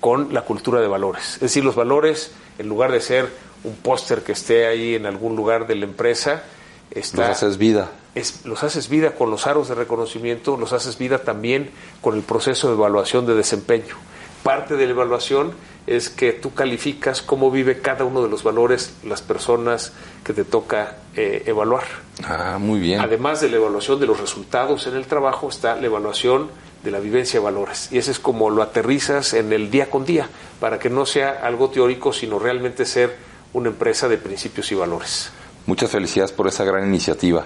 con 0.00 0.32
la 0.32 0.42
cultura 0.42 0.80
de 0.80 0.88
valores. 0.88 1.34
Es 1.34 1.40
decir, 1.40 1.64
los 1.64 1.74
valores, 1.76 2.32
en 2.58 2.68
lugar 2.68 2.90
de 2.92 3.00
ser 3.00 3.28
un 3.64 3.74
póster 3.76 4.22
que 4.22 4.32
esté 4.32 4.66
ahí 4.66 4.94
en 4.94 5.04
algún 5.04 5.36
lugar 5.36 5.66
de 5.66 5.74
la 5.74 5.84
empresa, 5.84 6.42
está, 6.90 7.28
Los 7.28 7.36
haces 7.36 7.58
vida. 7.58 7.90
es- 8.14 8.46
los 8.46 8.62
haces 8.62 8.88
vida 8.88 9.12
con 9.12 9.30
los 9.30 9.46
aros 9.46 9.68
de 9.68 9.74
reconocimiento, 9.74 10.56
los 10.56 10.72
haces 10.72 10.96
vida 10.96 11.18
también 11.18 11.70
con 12.00 12.16
el 12.16 12.22
proceso 12.22 12.68
de 12.68 12.74
evaluación 12.74 13.26
de 13.26 13.34
desempeño. 13.34 13.96
Parte 14.42 14.76
de 14.76 14.86
la 14.86 14.92
evaluación 14.92 15.52
es 15.86 16.10
que 16.10 16.32
tú 16.32 16.52
calificas 16.54 17.22
cómo 17.22 17.50
vive 17.50 17.80
cada 17.80 18.04
uno 18.04 18.22
de 18.22 18.28
los 18.28 18.42
valores 18.42 18.94
las 19.04 19.22
personas 19.22 19.92
que 20.24 20.32
te 20.32 20.44
toca 20.44 20.96
eh, 21.16 21.42
evaluar. 21.46 21.84
Ah, 22.24 22.58
muy 22.60 22.80
bien. 22.80 23.00
Además 23.00 23.40
de 23.40 23.48
la 23.48 23.56
evaluación 23.56 23.98
de 23.98 24.06
los 24.06 24.20
resultados 24.20 24.86
en 24.86 24.94
el 24.94 25.06
trabajo, 25.06 25.48
está 25.48 25.76
la 25.76 25.86
evaluación 25.86 26.50
de 26.84 26.90
la 26.90 27.00
vivencia 27.00 27.40
de 27.40 27.44
valores. 27.44 27.88
Y 27.90 27.98
ese 27.98 28.10
es 28.10 28.18
como 28.18 28.50
lo 28.50 28.62
aterrizas 28.62 29.34
en 29.34 29.52
el 29.52 29.70
día 29.70 29.90
con 29.90 30.04
día, 30.04 30.28
para 30.60 30.78
que 30.78 30.90
no 30.90 31.06
sea 31.06 31.40
algo 31.42 31.70
teórico, 31.70 32.12
sino 32.12 32.38
realmente 32.38 32.84
ser 32.84 33.16
una 33.52 33.68
empresa 33.68 34.08
de 34.08 34.18
principios 34.18 34.70
y 34.72 34.74
valores. 34.74 35.30
Muchas 35.66 35.90
felicidades 35.90 36.32
por 36.32 36.46
esa 36.46 36.64
gran 36.64 36.86
iniciativa. 36.86 37.44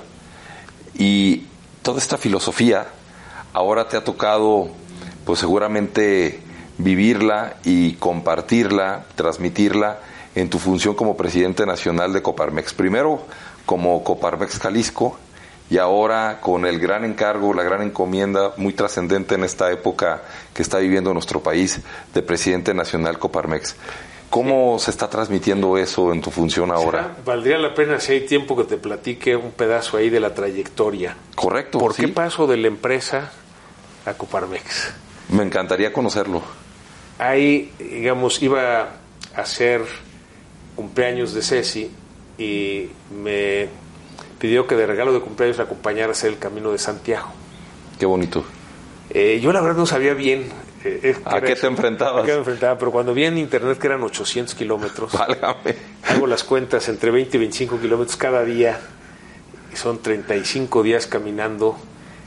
Y 0.97 1.47
toda 1.83 1.99
esta 1.99 2.17
filosofía 2.17 2.87
ahora 3.53 3.89
te 3.89 3.97
ha 3.97 4.05
tocado, 4.05 4.69
pues 5.25 5.41
seguramente 5.41 6.41
vivirla 6.79 7.57
y 7.65 7.95
compartirla, 7.95 9.05
transmitirla 9.15 9.99
en 10.35 10.51
tu 10.51 10.59
función 10.59 10.95
como 10.95 11.17
presidente 11.17 11.67
nacional 11.67 12.13
de 12.13 12.23
Coparmex. 12.23 12.75
Primero 12.75 13.23
como 13.67 14.03
Coparmex 14.05 14.59
Jalisco 14.59 15.19
y 15.71 15.79
ahora 15.79 16.41
con 16.41 16.67
el 16.67 16.79
gran 16.79 17.05
encargo, 17.05 17.55
la 17.55 17.63
gran 17.63 17.83
encomienda 17.83 18.53
muy 18.57 18.73
trascendente 18.73 19.35
en 19.35 19.45
esta 19.45 19.71
época 19.73 20.23
que 20.53 20.63
está 20.63 20.79
viviendo 20.79 21.13
nuestro 21.15 21.43
país 21.43 21.81
de 22.13 22.23
presidente 22.23 22.75
nacional 22.75 23.19
Coparmex. 23.19 23.77
¿Cómo 24.29 24.79
se 24.81 24.91
está 24.91 25.09
transmitiendo 25.09 25.79
eso 25.79 26.13
en 26.13 26.21
tu 26.21 26.31
función 26.31 26.73
ahora? 26.73 27.17
Valdría 27.25 27.57
la 27.57 27.73
pena 27.73 28.01
si 28.01 28.13
hay 28.13 28.27
tiempo 28.27 28.57
que 28.57 28.65
te 28.65 28.77
platique 28.77 29.37
un 29.37 29.53
pedazo 29.53 29.97
ahí 29.97 30.11
de 30.11 30.19
la 30.19 30.35
trayectoria. 30.35 31.17
Correcto. 31.37 31.79
¿Por 31.79 31.95
qué 31.95 32.09
paso 32.09 32.49
de 32.49 32.57
la 32.57 32.67
empresa 32.67 33.31
a 34.05 34.15
Coparmex? 34.15 34.93
Me 35.29 35.45
encantaría 35.45 35.93
conocerlo. 35.93 36.43
Ahí, 37.19 37.73
digamos, 37.79 38.43
iba 38.43 38.83
a 38.83 38.89
hacer 39.37 39.83
cumpleaños 40.75 41.33
de 41.35 41.43
Ceci 41.43 41.91
y 42.39 42.89
me 43.23 43.69
pidió 44.39 44.67
que 44.67 44.75
de 44.75 44.87
regalo 44.87 45.13
de 45.13 45.21
cumpleaños 45.21 45.59
la 45.59 45.65
acompañara 45.65 46.09
a 46.09 46.13
hacer 46.13 46.31
el 46.31 46.39
Camino 46.39 46.73
de 46.73 46.79
Santiago. 46.79 47.29
Qué 47.99 48.07
bonito. 48.07 48.45
Eh, 49.11 49.39
yo 49.41 49.53
la 49.53 49.61
verdad 49.61 49.77
no 49.77 49.87
sabía 49.87 50.15
bien 50.15 50.51
eh, 50.85 51.01
eh, 51.03 51.17
¿A 51.25 51.41
qué 51.41 51.53
eso, 51.53 51.63
te 51.63 51.67
enfrentabas? 51.69 52.23
¿A 52.23 52.27
qué 52.27 52.33
me 52.33 52.39
enfrentaba? 52.39 52.79
Pero 52.79 52.93
cuando 52.93 53.15
vi 53.15 53.25
en 53.25 53.39
internet 53.39 53.79
que 53.79 53.87
eran 53.87 54.03
800 54.03 54.55
kilómetros, 54.55 55.15
hago 55.15 56.27
las 56.27 56.45
cuentas 56.45 56.89
entre 56.91 57.11
20 57.11 57.37
y 57.37 57.41
25 57.41 57.81
kilómetros 57.81 58.17
cada 58.19 58.45
día, 58.45 58.79
y 59.73 59.77
son 59.77 60.03
35 60.03 60.83
días 60.83 61.07
caminando, 61.07 61.77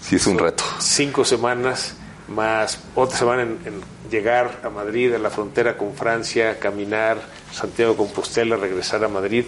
Sí, 0.01 0.15
es 0.15 0.25
un 0.25 0.39
reto. 0.39 0.63
cinco 0.79 1.23
semanas, 1.23 1.95
más 2.27 2.79
otra 2.95 3.17
semana 3.17 3.43
en, 3.43 3.59
en 3.65 3.81
llegar 4.09 4.59
a 4.63 4.69
Madrid, 4.69 5.13
a 5.13 5.19
la 5.19 5.29
frontera 5.29 5.77
con 5.77 5.93
Francia, 5.93 6.59
caminar 6.59 7.17
Santiago 7.51 7.91
de 7.91 7.97
Compostela, 7.97 8.57
regresar 8.57 9.03
a 9.03 9.07
Madrid. 9.07 9.45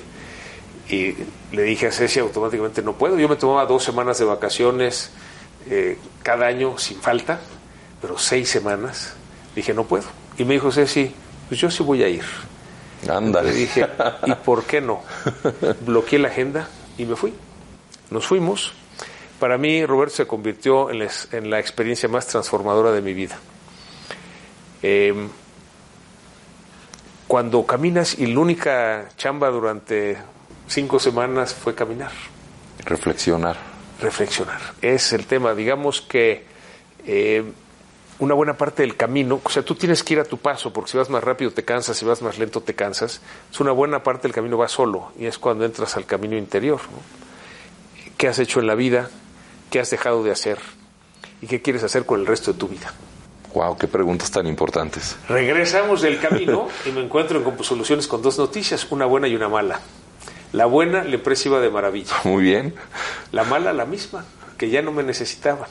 Y 0.89 1.15
le 1.51 1.63
dije 1.63 1.87
a 1.87 1.91
Ceci 1.91 2.19
automáticamente, 2.19 2.81
no 2.81 2.93
puedo. 2.93 3.19
Yo 3.19 3.29
me 3.29 3.35
tomaba 3.35 3.65
dos 3.65 3.83
semanas 3.83 4.17
de 4.17 4.25
vacaciones 4.25 5.11
eh, 5.69 5.97
cada 6.23 6.47
año 6.47 6.77
sin 6.77 6.99
falta, 6.99 7.39
pero 8.01 8.17
seis 8.17 8.49
semanas. 8.49 9.13
Dije, 9.55 9.73
no 9.73 9.83
puedo. 9.83 10.05
Y 10.37 10.45
me 10.45 10.55
dijo 10.55 10.71
Ceci, 10.71 11.13
pues 11.47 11.59
yo 11.59 11.69
sí 11.69 11.83
voy 11.83 12.03
a 12.03 12.09
ir. 12.09 12.23
Ándale. 13.07 13.51
Le 13.51 13.57
dije, 13.57 13.87
¿y 14.25 14.31
por 14.33 14.63
qué 14.63 14.81
no? 14.81 15.01
Bloqueé 15.85 16.19
la 16.19 16.29
agenda 16.29 16.67
y 16.97 17.05
me 17.05 17.15
fui. 17.15 17.33
Nos 18.09 18.25
fuimos. 18.25 18.73
Para 19.39 19.57
mí, 19.57 19.85
Roberto 19.85 20.15
se 20.15 20.27
convirtió 20.27 20.89
en 20.89 20.99
la, 20.99 21.09
en 21.31 21.49
la 21.49 21.59
experiencia 21.59 22.09
más 22.09 22.27
transformadora 22.27 22.91
de 22.91 23.01
mi 23.01 23.13
vida. 23.13 23.37
Eh, 24.83 25.13
cuando 27.27 27.65
caminas 27.65 28.17
y 28.17 28.25
la 28.25 28.39
única 28.39 29.09
chamba 29.15 29.49
durante 29.49 30.17
cinco 30.67 30.99
semanas 30.99 31.53
fue 31.53 31.75
caminar, 31.75 32.11
Reflexionar. 32.85 33.55
reflexionar. 34.01 34.59
Es 34.81 35.13
el 35.13 35.25
tema. 35.25 35.53
Digamos 35.53 36.01
que 36.01 36.43
eh, 37.05 37.43
una 38.19 38.33
buena 38.33 38.55
parte 38.55 38.81
del 38.81 38.95
camino, 38.97 39.39
o 39.43 39.49
sea, 39.49 39.63
tú 39.63 39.75
tienes 39.75 40.03
que 40.03 40.15
ir 40.15 40.19
a 40.19 40.25
tu 40.25 40.37
paso, 40.37 40.73
porque 40.73 40.91
si 40.91 40.97
vas 40.97 41.09
más 41.09 41.23
rápido 41.23 41.51
te 41.51 41.63
cansas, 41.63 41.97
si 41.97 42.03
vas 42.03 42.21
más 42.21 42.39
lento 42.39 42.61
te 42.61 42.73
cansas. 42.73 43.21
Es 43.51 43.59
una 43.59 43.71
buena 43.71 44.01
parte 44.03 44.23
del 44.23 44.33
camino 44.33 44.57
va 44.57 44.67
solo 44.67 45.11
y 45.17 45.25
es 45.25 45.37
cuando 45.37 45.65
entras 45.65 45.95
al 45.97 46.05
camino 46.05 46.35
interior. 46.35 46.79
¿no? 46.81 46.97
¿Qué 48.17 48.27
has 48.27 48.39
hecho 48.39 48.59
en 48.59 48.67
la 48.67 48.75
vida? 48.75 49.09
¿Qué 49.69 49.79
has 49.79 49.89
dejado 49.89 50.23
de 50.23 50.31
hacer? 50.31 50.57
¿Y 51.41 51.47
qué 51.47 51.61
quieres 51.61 51.83
hacer 51.83 52.05
con 52.05 52.19
el 52.19 52.25
resto 52.25 52.53
de 52.53 52.59
tu 52.59 52.67
vida? 52.67 52.91
Wow, 53.53 53.77
qué 53.77 53.87
preguntas 53.87 54.29
tan 54.31 54.47
importantes. 54.47 55.17
Regresamos 55.27 56.01
del 56.01 56.19
camino 56.19 56.67
y 56.85 56.91
me 56.91 57.01
encuentro 57.01 57.37
en 57.37 57.43
Compusoluciones 57.43 58.07
con 58.07 58.21
dos 58.21 58.37
noticias, 58.37 58.87
una 58.89 59.05
buena 59.05 59.27
y 59.27 59.35
una 59.35 59.49
mala. 59.49 59.79
La 60.53 60.65
buena, 60.65 61.03
la 61.03 61.15
empresa 61.15 61.49
iba 61.49 61.59
de 61.59 61.69
maravilla. 61.69 62.15
Muy 62.23 62.43
bien. 62.43 62.73
La 63.31 63.43
mala, 63.43 63.71
la 63.73 63.85
misma, 63.85 64.25
que 64.57 64.69
ya 64.69 64.81
no 64.81 64.91
me 64.91 65.03
necesitaban. 65.03 65.67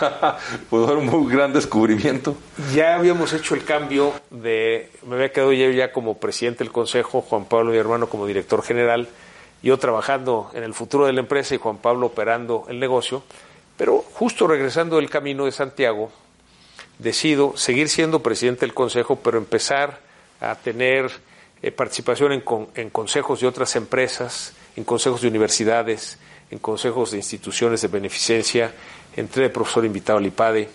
Pudo 0.70 0.86
dar 0.86 0.96
un 0.96 1.06
muy 1.06 1.32
gran 1.32 1.52
descubrimiento. 1.52 2.36
Ya 2.74 2.96
habíamos 2.96 3.32
hecho 3.32 3.54
el 3.54 3.64
cambio 3.64 4.12
de, 4.30 4.90
me 5.06 5.14
había 5.14 5.32
quedado 5.32 5.52
yo 5.52 5.70
ya 5.70 5.92
como 5.92 6.18
presidente 6.18 6.64
del 6.64 6.72
consejo, 6.72 7.20
Juan 7.20 7.46
Pablo 7.46 7.72
mi 7.72 7.78
hermano 7.78 8.08
como 8.08 8.26
director 8.26 8.62
general, 8.62 9.08
yo 9.62 9.78
trabajando 9.78 10.50
en 10.54 10.62
el 10.62 10.74
futuro 10.74 11.06
de 11.06 11.12
la 11.12 11.20
empresa 11.20 11.54
y 11.54 11.58
Juan 11.58 11.78
Pablo 11.78 12.06
operando 12.06 12.64
el 12.68 12.78
negocio, 12.78 13.22
pero 13.76 14.04
justo 14.14 14.46
regresando 14.46 14.96
del 14.96 15.10
camino 15.10 15.44
de 15.44 15.52
Santiago, 15.52 16.10
decido 16.98 17.56
seguir 17.56 17.88
siendo 17.88 18.22
presidente 18.22 18.60
del 18.60 18.74
consejo, 18.74 19.16
pero 19.16 19.38
empezar 19.38 20.00
a 20.40 20.54
tener 20.56 21.10
eh, 21.62 21.70
participación 21.72 22.32
en, 22.32 22.40
con- 22.40 22.68
en 22.74 22.90
consejos 22.90 23.40
de 23.40 23.46
otras 23.46 23.74
empresas, 23.76 24.52
en 24.76 24.84
consejos 24.84 25.22
de 25.22 25.28
universidades, 25.28 26.18
en 26.50 26.58
consejos 26.58 27.10
de 27.10 27.16
instituciones 27.18 27.82
de 27.82 27.88
beneficencia. 27.88 28.72
Entré 29.16 29.42
de 29.44 29.50
profesor 29.50 29.84
invitado 29.84 30.18
al 30.18 30.26
IPADE 30.26 30.68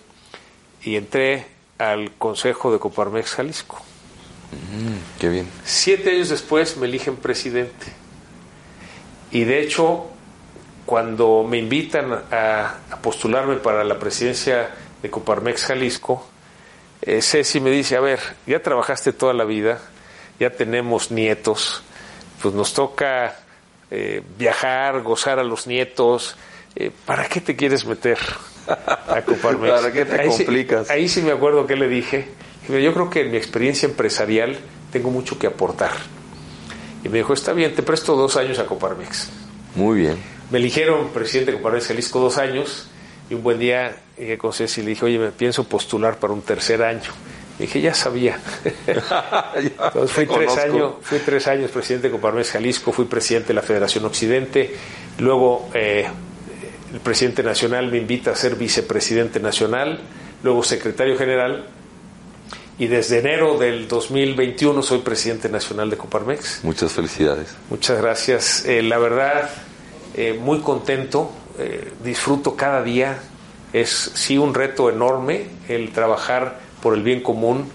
y 0.84 0.98
entré 0.98 1.48
al 1.78 2.12
consejo 2.18 2.72
de 2.74 2.80
Coparmex 2.80 3.32
Jalisco. 3.36 3.82
Qué 5.20 5.30
bien. 5.30 5.48
Siete 5.64 6.12
años 6.12 6.30
después 6.30 6.76
me 6.78 6.88
eligen 6.88 7.16
presidente. 7.16 7.88
Y 9.34 9.44
de 9.44 9.62
hecho, 9.62 10.06
cuando 10.86 11.44
me 11.44 11.58
invitan 11.58 12.14
a, 12.14 12.78
a 12.90 13.02
postularme 13.02 13.56
para 13.56 13.84
la 13.84 13.98
presidencia 13.98 14.70
de 15.02 15.10
Coparmex 15.10 15.66
Jalisco, 15.66 16.26
eh, 17.02 17.22
Ceci 17.22 17.60
me 17.60 17.72
dice, 17.72 17.98
a 17.98 18.00
ver, 18.00 18.20
ya 18.46 18.62
trabajaste 18.62 19.12
toda 19.12 19.34
la 19.34 19.44
vida, 19.44 19.82
ya 20.40 20.52
tenemos 20.52 21.12
nietos, 21.12 21.84
pues 22.42 22.54
nos 22.54 22.74
toca 22.74 23.36
eh, 23.90 24.22
viajar, 24.38 25.02
gozar 25.02 25.40
a 25.40 25.44
los 25.44 25.66
nietos, 25.66 26.38
eh, 26.76 26.92
¿para 27.06 27.28
qué 27.28 27.42
te 27.42 27.56
quieres 27.56 27.86
meter? 27.86 28.20
a 28.68 29.22
Coparmex. 29.26 29.74
¿Para 29.82 29.92
qué 29.92 30.06
te 30.06 30.22
ahí 30.22 30.30
complicas? 30.30 30.88
Sí, 30.88 30.94
ahí 30.94 31.10
sí 31.10 31.22
me 31.24 31.32
acuerdo 31.32 31.68
que 31.68 31.76
le 31.76 31.88
dije. 31.88 32.30
Yo 32.70 32.94
creo 32.94 33.10
que 33.10 33.22
en 33.22 33.32
mi 33.32 33.38
experiencia 33.38 33.90
empresarial 33.90 34.58
tengo 34.92 35.10
mucho 35.10 35.38
que 35.38 35.48
aportar. 35.48 35.92
Y 37.04 37.10
me 37.10 37.18
dijo, 37.18 37.34
está 37.34 37.54
bien, 37.54 37.76
te 37.76 37.84
presto 37.84 38.16
dos 38.16 38.38
años 38.38 38.60
a 38.60 38.66
Coparmex. 38.66 39.30
Muy 39.76 40.00
bien. 40.00 40.18
Me 40.52 40.60
eligieron 40.60 41.10
presidente 41.10 41.52
de 41.52 41.58
Coparmex 41.58 41.88
Jalisco 41.88 42.20
dos 42.20 42.38
años 42.38 42.88
y 43.30 43.34
un 43.34 43.44
buen 43.44 43.60
día 43.60 43.96
llegué 44.18 44.38
con 44.38 44.54
Ceci 44.54 44.82
y 44.82 44.84
le 44.84 44.90
dije, 44.92 45.06
oye, 45.06 45.20
me 45.20 45.32
pienso 45.32 45.64
postular 45.66 46.18
para 46.18 46.34
un 46.34 46.42
tercer 46.42 46.82
año. 46.84 47.12
Me 47.60 47.66
dije, 47.66 47.82
ya 47.82 47.94
sabía. 47.94 48.40
Entonces 49.56 50.12
fui 50.12 50.26
tres, 50.26 50.58
años, 50.58 50.94
fui 51.02 51.20
tres 51.20 51.48
años 51.48 51.72
presidente 51.72 52.08
de 52.08 52.12
Coparmex 52.14 52.52
Jalisco, 52.52 52.92
fui 52.92 53.06
presidente 53.06 53.50
de 53.50 53.54
la 53.56 53.62
Federación 53.62 54.06
Occidente, 54.06 54.76
luego 55.20 55.70
eh, 55.74 56.08
el 56.94 57.00
presidente 57.00 57.44
nacional 57.44 57.92
me 57.92 57.98
invita 57.98 58.32
a 58.32 58.36
ser 58.36 58.56
vicepresidente 58.56 59.40
nacional, 59.40 60.00
luego 60.42 60.64
secretario 60.64 61.18
general 61.18 61.66
y 62.80 62.88
desde 62.88 63.20
enero 63.20 63.58
del 63.58 63.88
2021 63.88 64.82
soy 64.82 65.00
presidente 65.00 65.50
nacional 65.50 65.90
de 65.90 65.98
Coparmex. 65.98 66.64
Muchas 66.64 66.92
felicidades. 66.92 67.56
Muchas 67.70 68.02
gracias. 68.02 68.66
Eh, 68.66 68.82
la 68.82 68.98
verdad, 68.98 69.50
eh, 70.16 70.38
muy 70.40 70.60
contento, 70.60 71.32
eh, 71.60 71.92
disfruto 72.04 72.56
cada 72.56 72.82
día. 72.82 73.20
Es 73.74 74.12
sí 74.16 74.38
un 74.38 74.54
reto 74.54 74.90
enorme 74.90 75.48
el 75.68 75.92
trabajar 75.92 76.60
por 76.82 76.96
el 76.96 77.04
bien 77.04 77.22
común, 77.22 77.70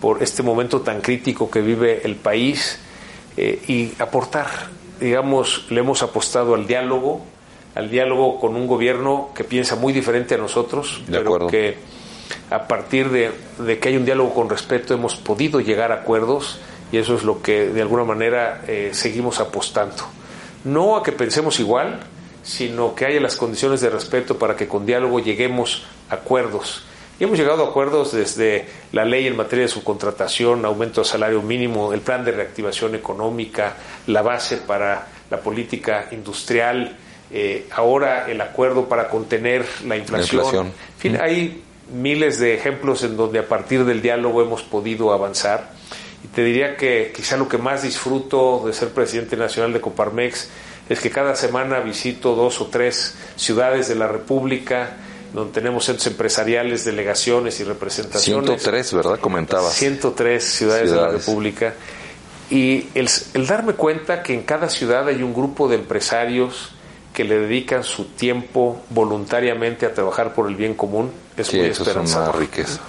por 0.00 0.22
este 0.22 0.42
momento 0.42 0.80
tan 0.80 1.00
crítico 1.00 1.50
que 1.50 1.60
vive 1.60 2.02
el 2.04 2.16
país 2.16 2.78
y 3.36 3.92
aportar. 3.98 4.48
Digamos, 5.00 5.66
le 5.70 5.80
hemos 5.80 6.02
apostado 6.02 6.54
al 6.54 6.66
diálogo, 6.66 7.24
al 7.74 7.90
diálogo 7.90 8.38
con 8.38 8.54
un 8.54 8.66
gobierno 8.66 9.30
que 9.34 9.44
piensa 9.44 9.76
muy 9.76 9.94
diferente 9.94 10.34
a 10.34 10.38
nosotros, 10.38 11.00
de 11.06 11.12
pero 11.12 11.22
acuerdo. 11.22 11.46
que 11.46 11.78
a 12.50 12.66
partir 12.66 13.10
de, 13.10 13.30
de, 13.58 13.78
que 13.78 13.88
hay 13.88 13.96
un 13.96 14.04
diálogo 14.04 14.34
con 14.34 14.50
respeto 14.50 14.92
hemos 14.92 15.16
podido 15.16 15.60
llegar 15.60 15.92
a 15.92 15.96
acuerdos 15.96 16.58
y 16.92 16.98
eso 16.98 17.14
es 17.14 17.22
lo 17.22 17.40
que 17.40 17.68
de 17.68 17.82
alguna 17.82 18.04
manera 18.04 18.62
eh, 18.66 18.90
seguimos 18.92 19.40
apostando. 19.40 20.04
No 20.64 20.96
a 20.96 21.02
que 21.02 21.12
pensemos 21.12 21.60
igual, 21.60 22.00
sino 22.42 22.94
que 22.94 23.06
haya 23.06 23.20
las 23.20 23.36
condiciones 23.36 23.80
de 23.80 23.90
respeto 23.90 24.38
para 24.38 24.56
que 24.56 24.66
con 24.66 24.84
diálogo 24.84 25.20
lleguemos 25.20 25.86
a 26.08 26.16
acuerdos. 26.16 26.84
Y 27.18 27.24
hemos 27.24 27.38
llegado 27.38 27.64
a 27.64 27.68
acuerdos 27.68 28.12
desde 28.12 28.66
la 28.92 29.04
ley 29.04 29.26
en 29.26 29.36
materia 29.36 29.64
de 29.66 29.68
subcontratación, 29.68 30.64
aumento 30.64 31.02
de 31.02 31.06
salario 31.06 31.42
mínimo, 31.42 31.92
el 31.92 32.00
plan 32.00 32.24
de 32.24 32.32
reactivación 32.32 32.94
económica, 32.94 33.76
la 34.06 34.22
base 34.22 34.56
para 34.56 35.06
la 35.30 35.38
política 35.38 36.08
industrial, 36.12 36.96
eh, 37.30 37.68
ahora 37.72 38.28
el 38.28 38.40
acuerdo 38.40 38.88
para 38.88 39.08
contener 39.08 39.64
la 39.86 39.96
inflación. 39.96 40.38
La 40.38 40.44
inflación. 40.44 40.66
En 40.66 40.98
fin, 40.98 41.18
hay 41.20 41.62
miles 41.92 42.38
de 42.38 42.54
ejemplos 42.54 43.02
en 43.02 43.16
donde 43.16 43.38
a 43.38 43.48
partir 43.48 43.84
del 43.84 44.02
diálogo 44.02 44.42
hemos 44.42 44.62
podido 44.62 45.12
avanzar. 45.12 45.70
Y 46.24 46.28
te 46.28 46.44
diría 46.44 46.76
que 46.76 47.12
quizá 47.14 47.36
lo 47.36 47.48
que 47.48 47.58
más 47.58 47.82
disfruto 47.82 48.62
de 48.66 48.72
ser 48.72 48.90
presidente 48.90 49.36
nacional 49.36 49.72
de 49.72 49.80
Coparmex 49.80 50.48
es 50.88 51.00
que 51.00 51.10
cada 51.10 51.36
semana 51.36 51.80
visito 51.80 52.34
dos 52.34 52.60
o 52.60 52.66
tres 52.66 53.14
ciudades 53.36 53.88
de 53.88 53.94
la 53.94 54.08
República 54.08 54.96
donde 55.32 55.52
tenemos 55.52 55.84
centros 55.84 56.06
empresariales, 56.08 56.84
delegaciones 56.84 57.60
y 57.60 57.64
representaciones. 57.64 58.46
103, 58.46 58.94
¿verdad? 58.94 59.20
Comentabas. 59.20 59.74
103 59.74 60.42
ciudades, 60.42 60.88
ciudades. 60.88 60.90
de 60.90 60.96
la 60.96 61.08
República. 61.08 61.74
Y 62.50 62.88
el, 62.94 63.08
el 63.34 63.46
darme 63.46 63.74
cuenta 63.74 64.24
que 64.24 64.34
en 64.34 64.42
cada 64.42 64.68
ciudad 64.68 65.06
hay 65.06 65.22
un 65.22 65.32
grupo 65.32 65.68
de 65.68 65.76
empresarios 65.76 66.72
que 67.20 67.24
le 67.24 67.38
dedican 67.38 67.84
su 67.84 68.06
tiempo 68.06 68.80
voluntariamente 68.88 69.84
a 69.84 69.92
trabajar 69.92 70.32
por 70.32 70.48
el 70.48 70.56
bien 70.56 70.72
común 70.72 71.12
es 71.36 71.48
sí, 71.48 71.58
muy 71.58 71.66
esperanzador. 71.66 72.30
Es 72.30 72.34
una 72.34 72.46
riqueza. 72.46 72.80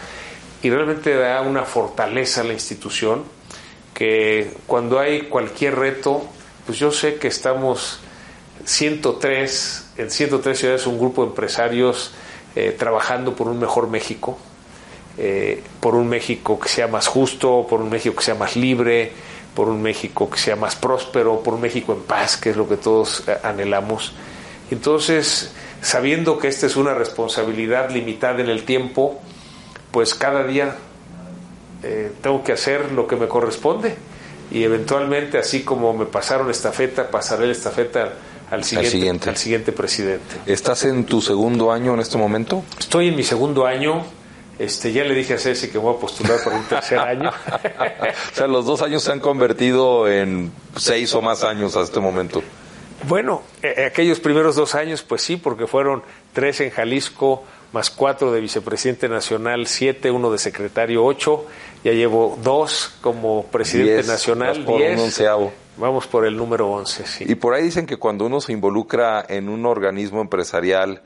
Y 0.61 0.69
realmente 0.69 1.13
da 1.13 1.41
una 1.41 1.63
fortaleza 1.63 2.39
a 2.39 2.43
la 2.45 2.53
institución 2.53 3.25
que 3.93 4.53
cuando 4.67 4.99
hay 4.99 5.23
cualquier 5.23 5.75
reto, 5.75 6.23
pues 6.65 6.79
yo 6.79 6.93
sé 6.93 7.15
que 7.15 7.27
estamos 7.27 7.99
103, 8.63 9.89
en 9.97 10.09
103 10.09 10.57
ciudades 10.57 10.87
un 10.87 10.97
grupo 10.97 11.23
de 11.23 11.31
empresarios 11.31 12.13
eh, 12.55 12.73
trabajando 12.79 13.35
por 13.35 13.49
un 13.49 13.59
mejor 13.59 13.89
México, 13.89 14.37
eh, 15.17 15.61
por 15.81 15.95
un 15.95 16.07
México 16.07 16.57
que 16.57 16.69
sea 16.69 16.87
más 16.87 17.09
justo, 17.09 17.67
por 17.69 17.81
un 17.81 17.89
México 17.89 18.15
que 18.15 18.23
sea 18.23 18.35
más 18.35 18.55
libre, 18.55 19.11
por 19.55 19.69
un 19.69 19.81
México 19.81 20.29
que 20.29 20.37
sea 20.37 20.55
más 20.55 20.75
próspero, 20.75 21.41
por 21.41 21.55
un 21.55 21.61
México 21.61 21.93
en 21.93 22.01
paz, 22.01 22.37
que 22.37 22.51
es 22.51 22.57
lo 22.57 22.67
que 22.67 22.77
todos 22.77 23.23
anhelamos. 23.43 24.13
Entonces, 24.69 25.51
sabiendo 25.81 26.37
que 26.37 26.47
esta 26.47 26.65
es 26.65 26.75
una 26.75 26.93
responsabilidad 26.93 27.89
limitada 27.89 28.41
en 28.41 28.49
el 28.49 28.63
tiempo, 28.63 29.19
pues 29.91 30.15
cada 30.15 30.43
día 30.43 30.75
eh, 31.83 32.11
tengo 32.21 32.43
que 32.43 32.53
hacer 32.53 32.91
lo 32.91 33.07
que 33.07 33.15
me 33.15 33.27
corresponde 33.27 33.95
y 34.51 34.63
eventualmente, 34.63 35.37
así 35.37 35.63
como 35.63 35.93
me 35.93 36.05
pasaron 36.05 36.49
estafeta, 36.49 37.09
pasaré 37.09 37.47
la 37.47 37.53
estafeta 37.53 38.13
al 38.51 38.63
siguiente, 38.63 38.87
al 38.87 38.91
siguiente. 38.91 39.29
al 39.29 39.37
siguiente 39.37 39.71
presidente. 39.71 40.35
¿Estás 40.45 40.83
en 40.83 41.05
tu 41.05 41.21
segundo 41.21 41.71
año 41.71 41.93
en 41.93 42.01
este 42.01 42.17
momento? 42.17 42.63
Estoy 42.77 43.07
en 43.07 43.15
mi 43.15 43.23
segundo 43.23 43.65
año. 43.65 44.03
Este, 44.61 44.91
ya 44.91 45.03
le 45.03 45.15
dije 45.15 45.33
a 45.33 45.39
Ceci 45.39 45.69
que 45.69 45.79
voy 45.79 45.95
a 45.95 45.99
postular 45.99 46.37
por 46.43 46.53
un 46.53 46.63
tercer 46.65 46.99
año. 46.99 47.31
o 47.31 48.35
sea, 48.35 48.45
los 48.45 48.63
dos 48.63 48.83
años 48.83 49.01
se 49.01 49.11
han 49.11 49.19
convertido 49.19 50.07
en 50.07 50.51
seis 50.75 51.15
o 51.15 51.21
más 51.23 51.43
años 51.43 51.75
hasta 51.75 51.85
este 51.85 51.99
momento. 51.99 52.43
Bueno, 53.07 53.41
eh, 53.63 53.85
aquellos 53.87 54.19
primeros 54.19 54.55
dos 54.55 54.75
años, 54.75 55.01
pues 55.01 55.23
sí, 55.23 55.35
porque 55.35 55.65
fueron 55.65 56.03
tres 56.31 56.61
en 56.61 56.69
Jalisco, 56.69 57.43
más 57.73 57.89
cuatro 57.89 58.31
de 58.31 58.39
vicepresidente 58.39 59.09
nacional, 59.09 59.65
siete, 59.65 60.11
uno 60.11 60.31
de 60.31 60.37
secretario, 60.37 61.03
ocho. 61.03 61.47
Ya 61.83 61.93
llevo 61.93 62.37
dos 62.43 62.93
como 63.01 63.45
presidente 63.47 63.93
diez, 63.93 64.07
nacional, 64.07 64.63
por 64.63 64.77
diez. 64.77 64.99
Un 64.99 65.05
onceavo. 65.05 65.51
Vamos 65.77 66.05
por 66.05 66.23
el 66.23 66.37
número 66.37 66.69
once, 66.69 67.07
sí. 67.07 67.25
Y 67.27 67.33
por 67.33 67.55
ahí 67.55 67.63
dicen 67.63 67.87
que 67.87 67.97
cuando 67.97 68.27
uno 68.27 68.39
se 68.39 68.53
involucra 68.53 69.25
en 69.27 69.49
un 69.49 69.65
organismo 69.65 70.21
empresarial 70.21 71.01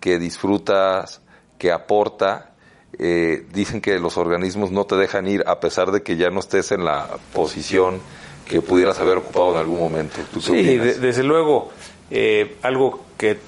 que 0.00 0.18
disfrutas, 0.18 1.20
que 1.58 1.70
aporta, 1.70 2.53
eh, 2.98 3.44
dicen 3.52 3.80
que 3.80 3.98
los 3.98 4.16
organismos 4.16 4.70
no 4.70 4.84
te 4.84 4.96
dejan 4.96 5.26
ir 5.26 5.44
a 5.46 5.60
pesar 5.60 5.90
de 5.92 6.02
que 6.02 6.16
ya 6.16 6.30
no 6.30 6.40
estés 6.40 6.72
en 6.72 6.84
la 6.84 7.08
posición 7.32 8.00
que 8.48 8.60
pudieras 8.60 8.98
haber 9.00 9.18
ocupado 9.18 9.52
en 9.52 9.58
algún 9.58 9.78
momento. 9.78 10.16
¿Tú 10.32 10.40
sí, 10.40 10.62
de, 10.62 10.94
desde 10.94 11.22
luego, 11.22 11.70
eh, 12.10 12.56
algo 12.62 13.04
que 13.16 13.38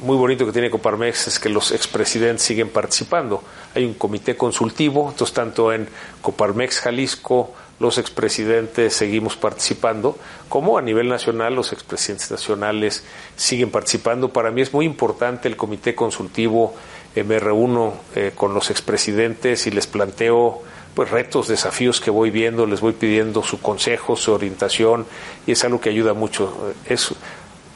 muy 0.00 0.16
bonito 0.16 0.44
que 0.44 0.52
tiene 0.52 0.70
Coparmex 0.70 1.28
es 1.28 1.38
que 1.38 1.48
los 1.48 1.72
expresidentes 1.72 2.42
siguen 2.42 2.68
participando. 2.68 3.42
Hay 3.74 3.84
un 3.84 3.94
comité 3.94 4.36
consultivo, 4.36 5.08
entonces 5.10 5.34
tanto 5.34 5.72
en 5.72 5.88
Coparmex 6.20 6.80
Jalisco 6.80 7.54
los 7.78 7.96
expresidentes 7.96 8.92
seguimos 8.92 9.36
participando, 9.36 10.18
como 10.50 10.76
a 10.76 10.82
nivel 10.82 11.08
nacional 11.08 11.54
los 11.54 11.72
expresidentes 11.72 12.30
nacionales 12.30 13.04
siguen 13.36 13.70
participando. 13.70 14.30
Para 14.30 14.50
mí 14.50 14.60
es 14.60 14.74
muy 14.74 14.84
importante 14.84 15.48
el 15.48 15.56
comité 15.56 15.94
consultivo 15.94 16.74
eh, 17.14 17.24
me 17.24 17.40
reúno 17.40 17.94
eh, 18.14 18.32
con 18.34 18.54
los 18.54 18.70
expresidentes 18.70 19.66
y 19.66 19.70
les 19.70 19.86
planteo 19.86 20.62
pues 20.94 21.10
retos, 21.10 21.48
desafíos 21.48 22.00
que 22.00 22.10
voy 22.10 22.30
viendo, 22.30 22.66
les 22.66 22.80
voy 22.80 22.92
pidiendo 22.92 23.42
su 23.42 23.60
consejo, 23.60 24.16
su 24.16 24.32
orientación 24.32 25.06
y 25.46 25.52
es 25.52 25.64
algo 25.64 25.80
que 25.80 25.90
ayuda 25.90 26.14
mucho. 26.14 26.72
Es 26.84 27.14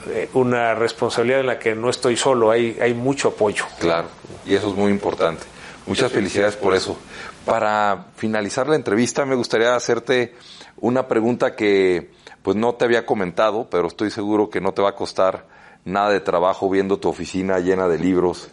eh, 0.08 0.28
una 0.34 0.74
responsabilidad 0.74 1.40
en 1.40 1.46
la 1.46 1.58
que 1.58 1.74
no 1.74 1.90
estoy 1.90 2.16
solo, 2.16 2.50
hay, 2.50 2.76
hay 2.80 2.94
mucho 2.94 3.28
apoyo. 3.28 3.64
Claro, 3.78 4.08
y 4.44 4.54
eso 4.54 4.68
es 4.68 4.74
muy 4.74 4.90
importante. 4.90 5.44
Muchas 5.86 6.12
felicidades 6.12 6.56
por 6.56 6.74
eso. 6.74 6.96
Para 7.44 8.06
finalizar 8.16 8.68
la 8.68 8.76
entrevista 8.76 9.26
me 9.26 9.34
gustaría 9.34 9.74
hacerte 9.74 10.34
una 10.78 11.06
pregunta 11.06 11.54
que 11.54 12.10
pues 12.42 12.56
no 12.56 12.74
te 12.74 12.84
había 12.84 13.06
comentado, 13.06 13.68
pero 13.70 13.88
estoy 13.88 14.10
seguro 14.10 14.50
que 14.50 14.60
no 14.60 14.72
te 14.72 14.82
va 14.82 14.90
a 14.90 14.94
costar 14.94 15.44
nada 15.84 16.10
de 16.10 16.20
trabajo 16.20 16.70
viendo 16.70 16.98
tu 16.98 17.08
oficina 17.08 17.58
llena 17.58 17.88
de 17.88 17.98
libros. 17.98 18.48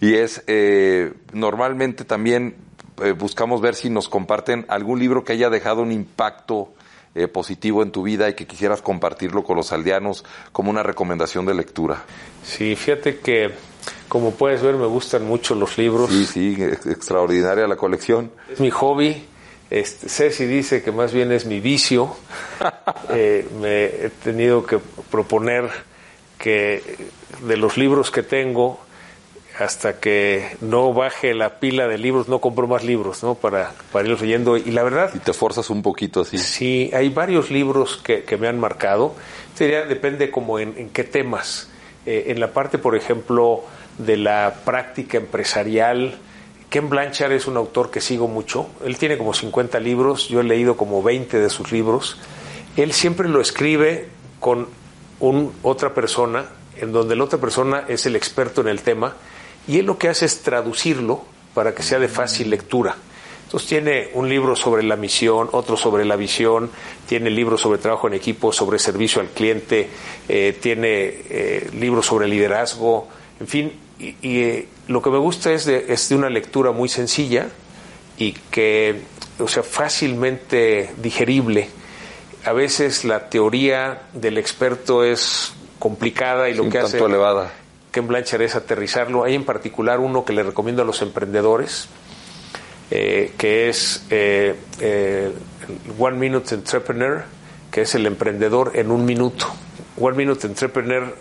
Y 0.00 0.14
es, 0.14 0.42
eh, 0.46 1.12
normalmente 1.32 2.04
también 2.04 2.56
eh, 3.02 3.12
buscamos 3.12 3.60
ver 3.60 3.74
si 3.74 3.90
nos 3.90 4.08
comparten 4.08 4.66
algún 4.68 4.98
libro 4.98 5.24
que 5.24 5.32
haya 5.32 5.50
dejado 5.50 5.82
un 5.82 5.92
impacto 5.92 6.72
eh, 7.16 7.28
positivo 7.28 7.82
en 7.82 7.92
tu 7.92 8.02
vida 8.02 8.28
y 8.28 8.34
que 8.34 8.46
quisieras 8.46 8.82
compartirlo 8.82 9.44
con 9.44 9.56
los 9.56 9.72
aldeanos 9.72 10.24
como 10.52 10.70
una 10.70 10.82
recomendación 10.82 11.46
de 11.46 11.54
lectura. 11.54 12.04
Sí, 12.42 12.74
fíjate 12.76 13.18
que, 13.18 13.52
como 14.08 14.32
puedes 14.32 14.62
ver, 14.62 14.74
me 14.74 14.86
gustan 14.86 15.26
mucho 15.26 15.54
los 15.54 15.78
libros. 15.78 16.10
Sí, 16.10 16.26
sí, 16.26 16.56
extraordinaria 16.60 17.66
la 17.66 17.76
colección. 17.76 18.32
Es 18.52 18.60
mi 18.60 18.70
hobby. 18.70 19.26
Este, 19.70 20.08
Ceci 20.08 20.44
dice 20.46 20.82
que 20.82 20.92
más 20.92 21.12
bien 21.12 21.32
es 21.32 21.46
mi 21.46 21.60
vicio. 21.60 22.14
eh, 23.10 23.48
me 23.60 23.84
he 23.84 24.10
tenido 24.22 24.66
que 24.66 24.78
proponer 25.10 25.70
que 26.44 26.82
de 27.46 27.56
los 27.56 27.78
libros 27.78 28.10
que 28.10 28.22
tengo, 28.22 28.78
hasta 29.58 29.98
que 29.98 30.58
no 30.60 30.92
baje 30.92 31.32
la 31.32 31.58
pila 31.58 31.88
de 31.88 31.96
libros, 31.96 32.28
no 32.28 32.38
compro 32.38 32.66
más 32.66 32.84
libros, 32.84 33.22
¿no? 33.22 33.34
Para, 33.34 33.72
para 33.90 34.04
irlos 34.04 34.20
leyendo. 34.20 34.58
Y 34.58 34.70
la 34.70 34.82
verdad... 34.82 35.10
Y 35.14 35.20
te 35.20 35.32
forzas 35.32 35.70
un 35.70 35.80
poquito 35.80 36.20
así. 36.20 36.36
Sí, 36.36 36.90
hay 36.92 37.08
varios 37.08 37.50
libros 37.50 37.96
que, 37.96 38.24
que 38.24 38.36
me 38.36 38.46
han 38.46 38.60
marcado. 38.60 39.14
Sería, 39.54 39.86
depende 39.86 40.30
como 40.30 40.58
en, 40.58 40.74
en 40.76 40.90
qué 40.90 41.02
temas. 41.02 41.70
Eh, 42.04 42.24
en 42.26 42.40
la 42.40 42.52
parte, 42.52 42.76
por 42.76 42.94
ejemplo, 42.94 43.64
de 43.96 44.18
la 44.18 44.56
práctica 44.66 45.16
empresarial. 45.16 46.18
Ken 46.68 46.90
Blanchard 46.90 47.32
es 47.32 47.46
un 47.46 47.56
autor 47.56 47.90
que 47.90 48.02
sigo 48.02 48.28
mucho. 48.28 48.68
Él 48.84 48.98
tiene 48.98 49.16
como 49.16 49.32
50 49.32 49.80
libros, 49.80 50.28
yo 50.28 50.40
he 50.40 50.44
leído 50.44 50.76
como 50.76 51.02
20 51.02 51.38
de 51.38 51.48
sus 51.48 51.72
libros. 51.72 52.18
Él 52.76 52.92
siempre 52.92 53.30
lo 53.30 53.40
escribe 53.40 54.08
con 54.40 54.68
un, 55.28 55.52
otra 55.62 55.94
persona, 55.94 56.46
en 56.76 56.92
donde 56.92 57.16
la 57.16 57.24
otra 57.24 57.38
persona 57.38 57.84
es 57.88 58.06
el 58.06 58.16
experto 58.16 58.60
en 58.60 58.68
el 58.68 58.82
tema, 58.82 59.16
y 59.66 59.78
él 59.78 59.86
lo 59.86 59.98
que 59.98 60.08
hace 60.08 60.26
es 60.26 60.42
traducirlo 60.42 61.22
para 61.54 61.74
que 61.74 61.82
sea 61.82 61.98
de 61.98 62.08
fácil 62.08 62.50
lectura. 62.50 62.96
Entonces 63.44 63.68
tiene 63.68 64.08
un 64.14 64.28
libro 64.28 64.56
sobre 64.56 64.82
la 64.82 64.96
misión, 64.96 65.48
otro 65.52 65.76
sobre 65.76 66.04
la 66.04 66.16
visión, 66.16 66.70
tiene 67.06 67.30
libros 67.30 67.60
sobre 67.60 67.78
trabajo 67.78 68.08
en 68.08 68.14
equipo, 68.14 68.52
sobre 68.52 68.78
servicio 68.78 69.20
al 69.20 69.28
cliente, 69.28 69.88
eh, 70.28 70.58
tiene 70.60 70.88
eh, 71.30 71.70
libros 71.78 72.06
sobre 72.06 72.26
liderazgo, 72.26 73.08
en 73.38 73.46
fin, 73.46 73.72
y, 73.98 74.16
eh, 74.22 74.68
lo 74.88 75.00
que 75.00 75.10
me 75.10 75.18
gusta 75.18 75.52
es 75.52 75.64
de, 75.64 75.86
es 75.88 76.08
de 76.08 76.16
una 76.16 76.28
lectura 76.28 76.72
muy 76.72 76.88
sencilla 76.88 77.48
y 78.18 78.32
que, 78.32 79.02
o 79.38 79.48
sea, 79.48 79.62
fácilmente 79.62 80.90
digerible. 81.00 81.68
A 82.44 82.52
veces 82.52 83.04
la 83.04 83.28
teoría 83.30 84.02
del 84.12 84.38
experto 84.38 85.02
es 85.04 85.54
complicada 85.78 86.48
y 86.48 86.54
lo 86.54 86.68
que 86.68 86.78
hace 86.78 86.98
elevada. 86.98 87.52
Ken 87.90 88.06
Blanchard 88.06 88.42
es 88.42 88.54
aterrizarlo. 88.54 89.24
Hay 89.24 89.34
en 89.34 89.44
particular 89.44 90.00
uno 90.00 90.24
que 90.24 90.32
le 90.32 90.42
recomiendo 90.42 90.82
a 90.82 90.84
los 90.84 91.00
emprendedores, 91.00 91.88
eh, 92.90 93.32
que 93.38 93.68
es 93.68 94.04
eh, 94.10 94.56
eh, 94.80 95.32
One 95.98 96.18
Minute 96.18 96.54
Entrepreneur, 96.54 97.24
que 97.70 97.82
es 97.82 97.94
el 97.94 98.06
emprendedor 98.06 98.72
en 98.74 98.90
un 98.90 99.04
minuto. 99.06 99.46
One 99.98 100.16
Minute 100.16 100.46
Entrepreneur 100.46 101.16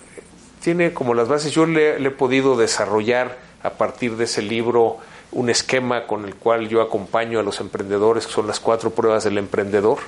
tiene 0.61 0.93
como 0.93 1.13
las 1.13 1.27
bases, 1.27 1.51
yo 1.51 1.65
le, 1.65 1.97
he 1.97 2.11
podido 2.11 2.57
desarrollar 2.57 3.37
a 3.61 3.71
partir 3.71 4.15
de 4.17 4.23
ese 4.23 4.41
libro 4.41 4.97
un 5.31 5.49
esquema 5.49 6.07
con 6.07 6.25
el 6.25 6.35
cual 6.35 6.69
yo 6.69 6.81
acompaño 6.81 7.39
a 7.39 7.43
los 7.43 7.59
emprendedores, 7.59 8.27
que 8.27 8.33
son 8.33 8.47
las 8.47 8.59
cuatro 8.59 8.91
pruebas 8.91 9.23
del 9.23 9.37
emprendedor, 9.37 9.99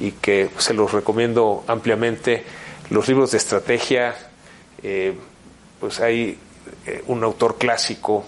y 0.00 0.12
que 0.12 0.50
se 0.58 0.74
los 0.74 0.92
recomiendo 0.92 1.64
ampliamente. 1.66 2.44
Los 2.90 3.08
libros 3.08 3.30
de 3.30 3.38
estrategia, 3.38 4.14
pues 5.80 6.00
hay 6.00 6.38
un 7.06 7.24
autor 7.24 7.56
clásico, 7.56 8.24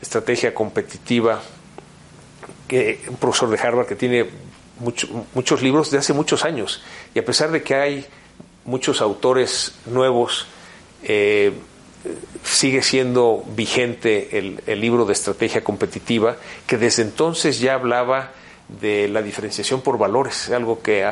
Estrategia 0.00 0.54
Competitiva, 0.54 1.40
que, 2.66 3.00
un 3.08 3.16
profesor 3.16 3.50
de 3.50 3.58
Harvard 3.58 3.86
que 3.86 3.96
tiene 3.96 4.26
muchos 5.34 5.62
libros 5.62 5.90
de 5.90 5.98
hace 5.98 6.12
muchos 6.12 6.44
años. 6.44 6.82
Y 7.14 7.18
a 7.18 7.24
pesar 7.24 7.50
de 7.50 7.62
que 7.62 7.74
hay 7.74 8.06
muchos 8.64 9.00
autores 9.00 9.74
nuevos, 9.86 10.46
eh, 11.02 11.52
sigue 12.42 12.82
siendo 12.82 13.44
vigente 13.54 14.38
el, 14.38 14.62
el, 14.66 14.80
libro 14.80 15.04
de 15.04 15.12
estrategia 15.12 15.62
competitiva, 15.62 16.36
que 16.66 16.78
desde 16.78 17.02
entonces 17.02 17.60
ya 17.60 17.74
hablaba 17.74 18.32
de 18.80 19.08
la 19.08 19.22
diferenciación 19.22 19.80
por 19.80 19.98
valores, 19.98 20.50
algo 20.50 20.80
que 20.80 21.10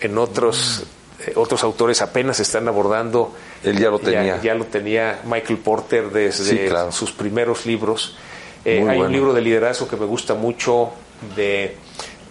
en 0.00 0.18
otros, 0.18 0.84
eh, 1.26 1.32
otros 1.36 1.62
autores 1.62 2.00
apenas 2.02 2.40
están 2.40 2.68
abordando. 2.68 3.34
Él 3.62 3.78
ya 3.78 3.90
lo 3.90 3.98
tenía. 3.98 4.40
Ya, 4.40 4.54
lo 4.54 4.66
tenía 4.66 5.20
Michael 5.24 5.58
Porter 5.58 6.10
desde 6.10 6.70
sus 6.92 7.12
primeros 7.12 7.66
libros. 7.66 8.16
Eh, 8.64 8.84
hay 8.88 8.98
un 8.98 9.12
libro 9.12 9.34
de 9.34 9.42
liderazgo 9.42 9.86
que 9.86 9.96
me 9.96 10.06
gusta 10.06 10.34
mucho 10.34 10.92
de 11.36 11.76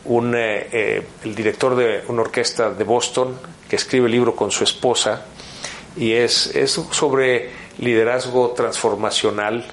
un, 0.05 0.35
eh, 0.35 0.67
eh, 0.71 1.07
el 1.23 1.35
director 1.35 1.75
de 1.75 2.03
una 2.07 2.21
orquesta 2.23 2.71
de 2.71 2.83
Boston 2.83 3.37
que 3.69 3.75
escribe 3.75 4.07
el 4.07 4.11
libro 4.11 4.35
con 4.35 4.49
su 4.49 4.63
esposa 4.63 5.25
y 5.95 6.13
es, 6.13 6.55
es 6.55 6.71
sobre 6.71 7.51
liderazgo 7.77 8.49
transformacional 8.51 9.65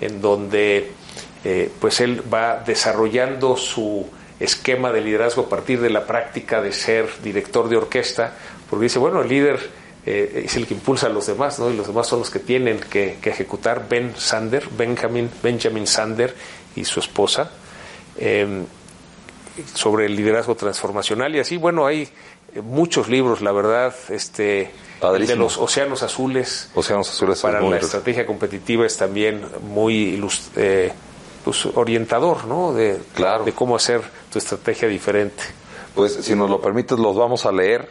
en 0.00 0.20
donde 0.20 0.92
pues 1.78 2.00
él 2.00 2.22
va 2.32 2.64
desarrollando 2.66 3.56
su 3.56 4.04
esquema 4.40 4.92
de 4.92 5.00
liderazgo 5.00 5.42
a 5.42 5.48
partir 5.48 5.80
de 5.80 5.90
la 5.90 6.06
práctica 6.06 6.60
de 6.60 6.72
ser 6.72 7.08
director 7.22 7.68
de 7.68 7.76
orquesta, 7.76 8.34
porque 8.68 8.84
dice, 8.84 8.98
bueno, 8.98 9.22
el 9.22 9.28
líder 9.28 9.58
eh, 10.04 10.42
es 10.44 10.56
el 10.56 10.66
que 10.66 10.74
impulsa 10.74 11.06
a 11.06 11.10
los 11.10 11.26
demás, 11.26 11.58
¿no? 11.58 11.70
Y 11.70 11.76
los 11.76 11.86
demás 11.86 12.06
son 12.06 12.20
los 12.20 12.30
que 12.30 12.38
tienen 12.38 12.78
que, 12.78 13.18
ejecutar. 13.22 13.88
Ben 13.88 14.14
Sander, 14.16 14.68
Benjamin, 14.76 15.30
Benjamin 15.42 15.86
Sander 15.86 16.34
y 16.74 16.84
su 16.84 17.00
esposa, 17.00 17.50
em, 18.18 18.64
sobre 19.74 20.06
el 20.06 20.14
liderazgo 20.14 20.54
transformacional. 20.54 21.34
Y 21.34 21.40
así, 21.40 21.56
bueno, 21.56 21.86
hay 21.86 22.08
muchos 22.62 23.08
libros, 23.08 23.40
la 23.40 23.52
verdad, 23.52 23.94
este 24.10 24.70
de 25.00 25.36
los 25.36 25.58
océanos 25.58 26.02
azules. 26.02 26.70
Océanos 26.74 27.10
azules 27.10 27.40
para 27.40 27.60
la 27.60 27.78
estrategia 27.78 28.26
competitiva 28.26 28.86
es 28.86 28.96
también 28.96 29.42
muy 29.62 30.22
eh, 30.56 30.92
pues, 31.46 31.64
orientador, 31.76 32.44
¿no? 32.46 32.72
De, 32.72 32.98
de 33.44 33.52
cómo 33.52 33.76
hacer 33.76 34.02
tu 34.32 34.38
estrategia 34.40 34.88
diferente. 34.88 35.44
Pues 35.94 36.12
si 36.14 36.34
nos 36.34 36.50
lo 36.50 36.60
permites, 36.60 36.98
los 36.98 37.14
vamos 37.14 37.46
a 37.46 37.52
leer 37.52 37.88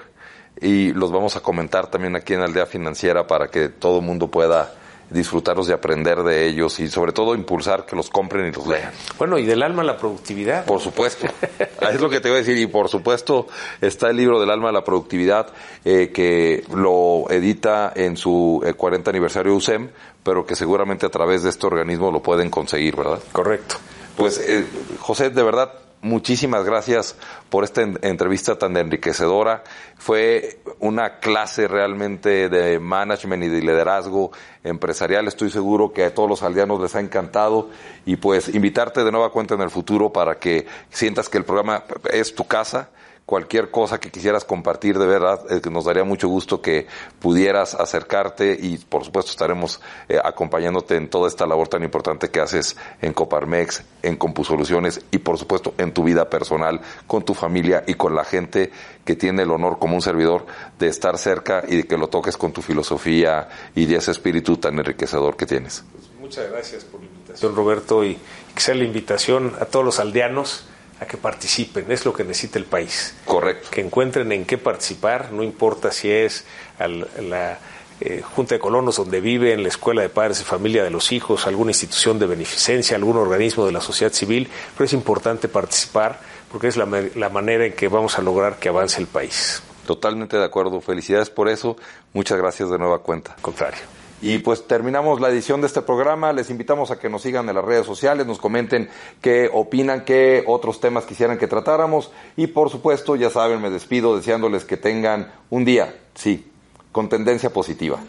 y 0.60 0.92
los 0.92 1.10
vamos 1.10 1.38
a 1.38 1.40
comentar 1.40 1.88
también 1.88 2.18
aquí 2.18 2.34
en 2.34 2.42
Aldea 2.42 2.66
Financiera 2.66 3.26
para 3.28 3.48
que 3.48 3.70
todo 3.70 4.00
el 4.00 4.06
mundo 4.06 4.28
pueda 4.28 4.74
disfrutarlos 5.10 5.70
y 5.70 5.72
aprender 5.72 6.24
de 6.24 6.48
ellos 6.48 6.80
y 6.80 6.88
sobre 6.88 7.12
todo 7.12 7.36
impulsar 7.36 7.86
que 7.86 7.96
los 7.96 8.10
compren 8.10 8.48
y 8.48 8.52
los 8.52 8.68
lean. 8.68 8.92
Bueno, 9.18 9.38
y 9.38 9.46
del 9.46 9.64
alma 9.64 9.82
a 9.82 9.86
la 9.86 9.98
productividad. 9.98 10.66
Por 10.66 10.82
supuesto, 10.82 11.28
es 11.82 12.02
lo 12.02 12.10
que 12.10 12.20
te 12.20 12.30
voy 12.30 12.38
a 12.38 12.40
decir 12.40 12.58
y 12.58 12.68
por 12.68 12.90
supuesto 12.90 13.48
está 13.82 14.10
el 14.10 14.18
libro 14.18 14.40
del 14.40 14.50
alma 14.50 14.70
a 14.70 14.72
la 14.72 14.84
productividad 14.84 15.48
eh, 15.84 16.12
que 16.14 16.64
lo 16.74 17.30
edita 17.30 17.92
en 17.96 18.18
su 18.18 18.64
40 18.76 19.10
eh, 19.10 19.12
aniversario 19.12 19.56
USEM, 19.56 19.90
pero 20.24 20.46
que 20.46 20.56
seguramente 20.56 21.06
a 21.06 21.10
través 21.10 21.44
de 21.44 21.50
este 21.50 21.68
organismo 21.68 22.12
lo 22.12 22.22
pueden 22.22 22.50
conseguir, 22.50 22.96
¿verdad? 22.96 23.20
Correcto. 23.32 23.76
Pues 24.18 24.40
eh, 24.40 24.66
José, 25.00 25.30
de 25.30 25.44
verdad 25.44 25.72
muchísimas 26.06 26.64
gracias 26.64 27.16
por 27.50 27.64
esta 27.64 27.82
entrevista 27.82 28.58
tan 28.60 28.78
enriquecedora. 28.78 29.64
Fue 29.98 30.60
una 30.80 31.20
clase 31.20 31.68
realmente 31.68 32.48
de 32.48 32.80
management 32.80 33.44
y 33.44 33.48
de 33.50 33.62
liderazgo 33.62 34.32
empresarial. 34.64 35.28
Estoy 35.28 35.50
seguro 35.50 35.92
que 35.92 36.06
a 36.06 36.14
todos 36.14 36.30
los 36.30 36.44
aldeanos 36.44 36.80
les 36.80 36.96
ha 36.96 37.00
encantado 37.00 37.72
y 38.06 38.18
pues 38.18 38.54
invitarte 38.54 39.04
de 39.04 39.12
nueva 39.12 39.32
cuenta 39.32 39.56
en 39.56 39.62
el 39.62 39.72
futuro 39.72 40.14
para 40.14 40.38
que 40.38 40.68
sientas 40.92 41.28
que 41.28 41.40
el 41.40 41.44
programa 41.44 41.84
es 42.14 42.36
tu 42.36 42.46
casa 42.46 42.90
cualquier 43.26 43.72
cosa 43.72 44.00
que 44.00 44.12
quisieras 44.12 44.46
compartir, 44.46 45.00
de 45.00 45.08
verdad, 45.08 45.42
eh, 45.50 45.62
nos 45.70 45.86
daría 45.86 46.04
mucho 46.04 46.28
gusto 46.28 46.62
que 46.62 46.86
pudieras 47.20 47.74
acercarte 47.74 48.58
y 48.60 48.78
por 48.78 49.04
supuesto 49.04 49.32
estaremos 49.32 49.82
eh, 50.08 50.20
acompañándote 50.24 50.96
en 50.96 51.10
toda 51.10 51.28
esta 51.28 51.48
labor 51.48 51.68
tan 51.68 51.84
importante 51.84 52.30
que 52.30 52.40
haces 52.40 52.78
en 53.02 53.14
Coparmex, 53.14 53.84
en 54.04 54.18
Compusoluciones 54.18 55.02
y 55.12 55.18
por 55.18 55.40
supuesto 55.40 55.74
en 55.78 55.92
tu 55.92 56.04
vida 56.04 56.30
personal, 56.30 56.82
con 57.08 57.26
tu 57.26 57.34
familia 57.34 57.84
y 57.88 57.96
con 57.96 58.14
la 58.14 58.24
gente 58.24 58.72
que 59.04 59.16
tiene 59.16 59.44
el 59.44 59.52
honor 59.52 59.80
como 59.80 59.96
un 59.96 60.02
servidor 60.02 60.46
de 60.78 60.88
estar 60.88 61.18
cerca 61.18 61.64
y 61.68 61.78
de 61.78 61.84
que 61.86 61.98
lo 61.98 62.08
toques 62.10 62.38
con 62.38 62.54
tu 62.54 62.62
filosofía 62.62 63.50
y 63.74 63.86
de 63.86 63.96
ese 63.96 64.12
espíritu 64.12 64.58
tan 64.58 64.78
enriquecedor 64.78 65.36
que 65.36 65.48
tienes. 65.48 65.84
Pues 65.92 66.10
muchas 66.20 66.52
gracias 66.52 66.84
por 66.84 67.00
la 67.02 67.08
invitación, 67.08 67.56
Roberto, 67.56 68.04
y 68.04 68.20
que 68.54 68.62
sea 68.62 68.76
la 68.76 68.84
invitación 68.84 69.54
a 69.60 69.66
todos 69.66 69.84
los 69.84 70.00
aldeanos 70.00 70.66
a 71.00 71.06
que 71.06 71.18
participen, 71.18 71.92
es 71.92 72.06
lo 72.06 72.14
que 72.14 72.24
necesita 72.24 72.60
el 72.60 72.66
país. 72.66 73.16
Correcto. 73.26 73.70
Que 73.72 73.82
encuentren 73.82 74.32
en 74.32 74.46
qué 74.46 74.58
participar, 74.58 75.32
no 75.32 75.44
importa 75.44 75.92
si 75.92 76.10
es 76.10 76.46
la 76.80 77.60
eh, 78.02 78.22
Junta 78.22 78.56
de 78.56 78.60
Colonos 78.60 78.98
donde 78.98 79.22
viven, 79.22 79.64
la 79.64 79.70
Escuela 79.70 80.02
de 80.02 80.10
Padres 80.10 80.42
y 80.42 80.44
Familia 80.44 80.84
de 80.84 80.90
los 80.90 81.12
Hijos, 81.12 81.48
alguna 81.48 81.72
institución 81.72 82.20
de 82.20 82.26
beneficencia, 82.26 82.98
algún 82.98 83.18
organismo 83.18 83.66
de 83.66 83.72
la 83.72 83.82
sociedad 83.82 84.12
civil, 84.12 84.50
pero 84.76 84.86
es 84.86 84.94
importante 84.94 85.48
participar 85.48 86.20
porque 86.52 86.68
es 86.68 86.78
la, 86.78 86.86
la 87.16 87.30
manera 87.30 87.66
en 87.66 87.74
que 87.74 87.88
vamos 87.88 88.18
a 88.18 88.22
lograr 88.22 88.58
que 88.60 88.70
avance 88.70 89.00
el 89.00 89.08
país. 89.08 89.62
Totalmente 89.86 90.38
de 90.38 90.44
acuerdo. 90.44 90.82
Felicidades 90.82 91.30
por 91.30 91.48
eso. 91.48 91.78
Muchas 92.14 92.38
gracias 92.38 92.70
de 92.70 92.78
nueva 92.78 93.00
cuenta. 93.00 93.36
Contrario. 93.42 93.82
Y 94.26 94.40
pues 94.40 94.66
terminamos 94.66 95.22
la 95.22 95.30
edición 95.30 95.62
de 95.62 95.68
este 95.68 95.84
programa. 95.84 96.34
Les 96.34 96.50
invitamos 96.50 96.90
a 96.90 96.98
que 96.98 97.10
nos 97.10 97.22
sigan 97.22 97.48
en 97.48 97.54
las 97.54 97.64
redes 97.64 97.86
sociales, 97.86 98.26
nos 98.26 98.40
comenten 98.40 98.90
qué 99.22 99.52
opinan, 99.54 100.04
qué 100.04 100.44
otros 100.48 100.80
temas 100.80 101.06
quisieran 101.06 101.38
que 101.38 101.46
tratáramos. 101.46 102.12
Y 102.36 102.48
por 102.48 102.72
supuesto, 102.72 103.16
ya 103.16 103.30
saben, 103.30 103.62
me 103.62 103.70
despido 103.70 104.18
deseándoles 104.18 104.66
que 104.66 104.78
tengan 104.78 105.32
un 105.52 105.64
día, 105.64 105.96
sí, 106.16 106.52
con 106.92 107.08
tendencia 107.08 107.52
positiva. 107.52 108.00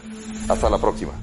Hasta 0.49 0.71
la 0.71 0.79
próxima. 0.79 1.13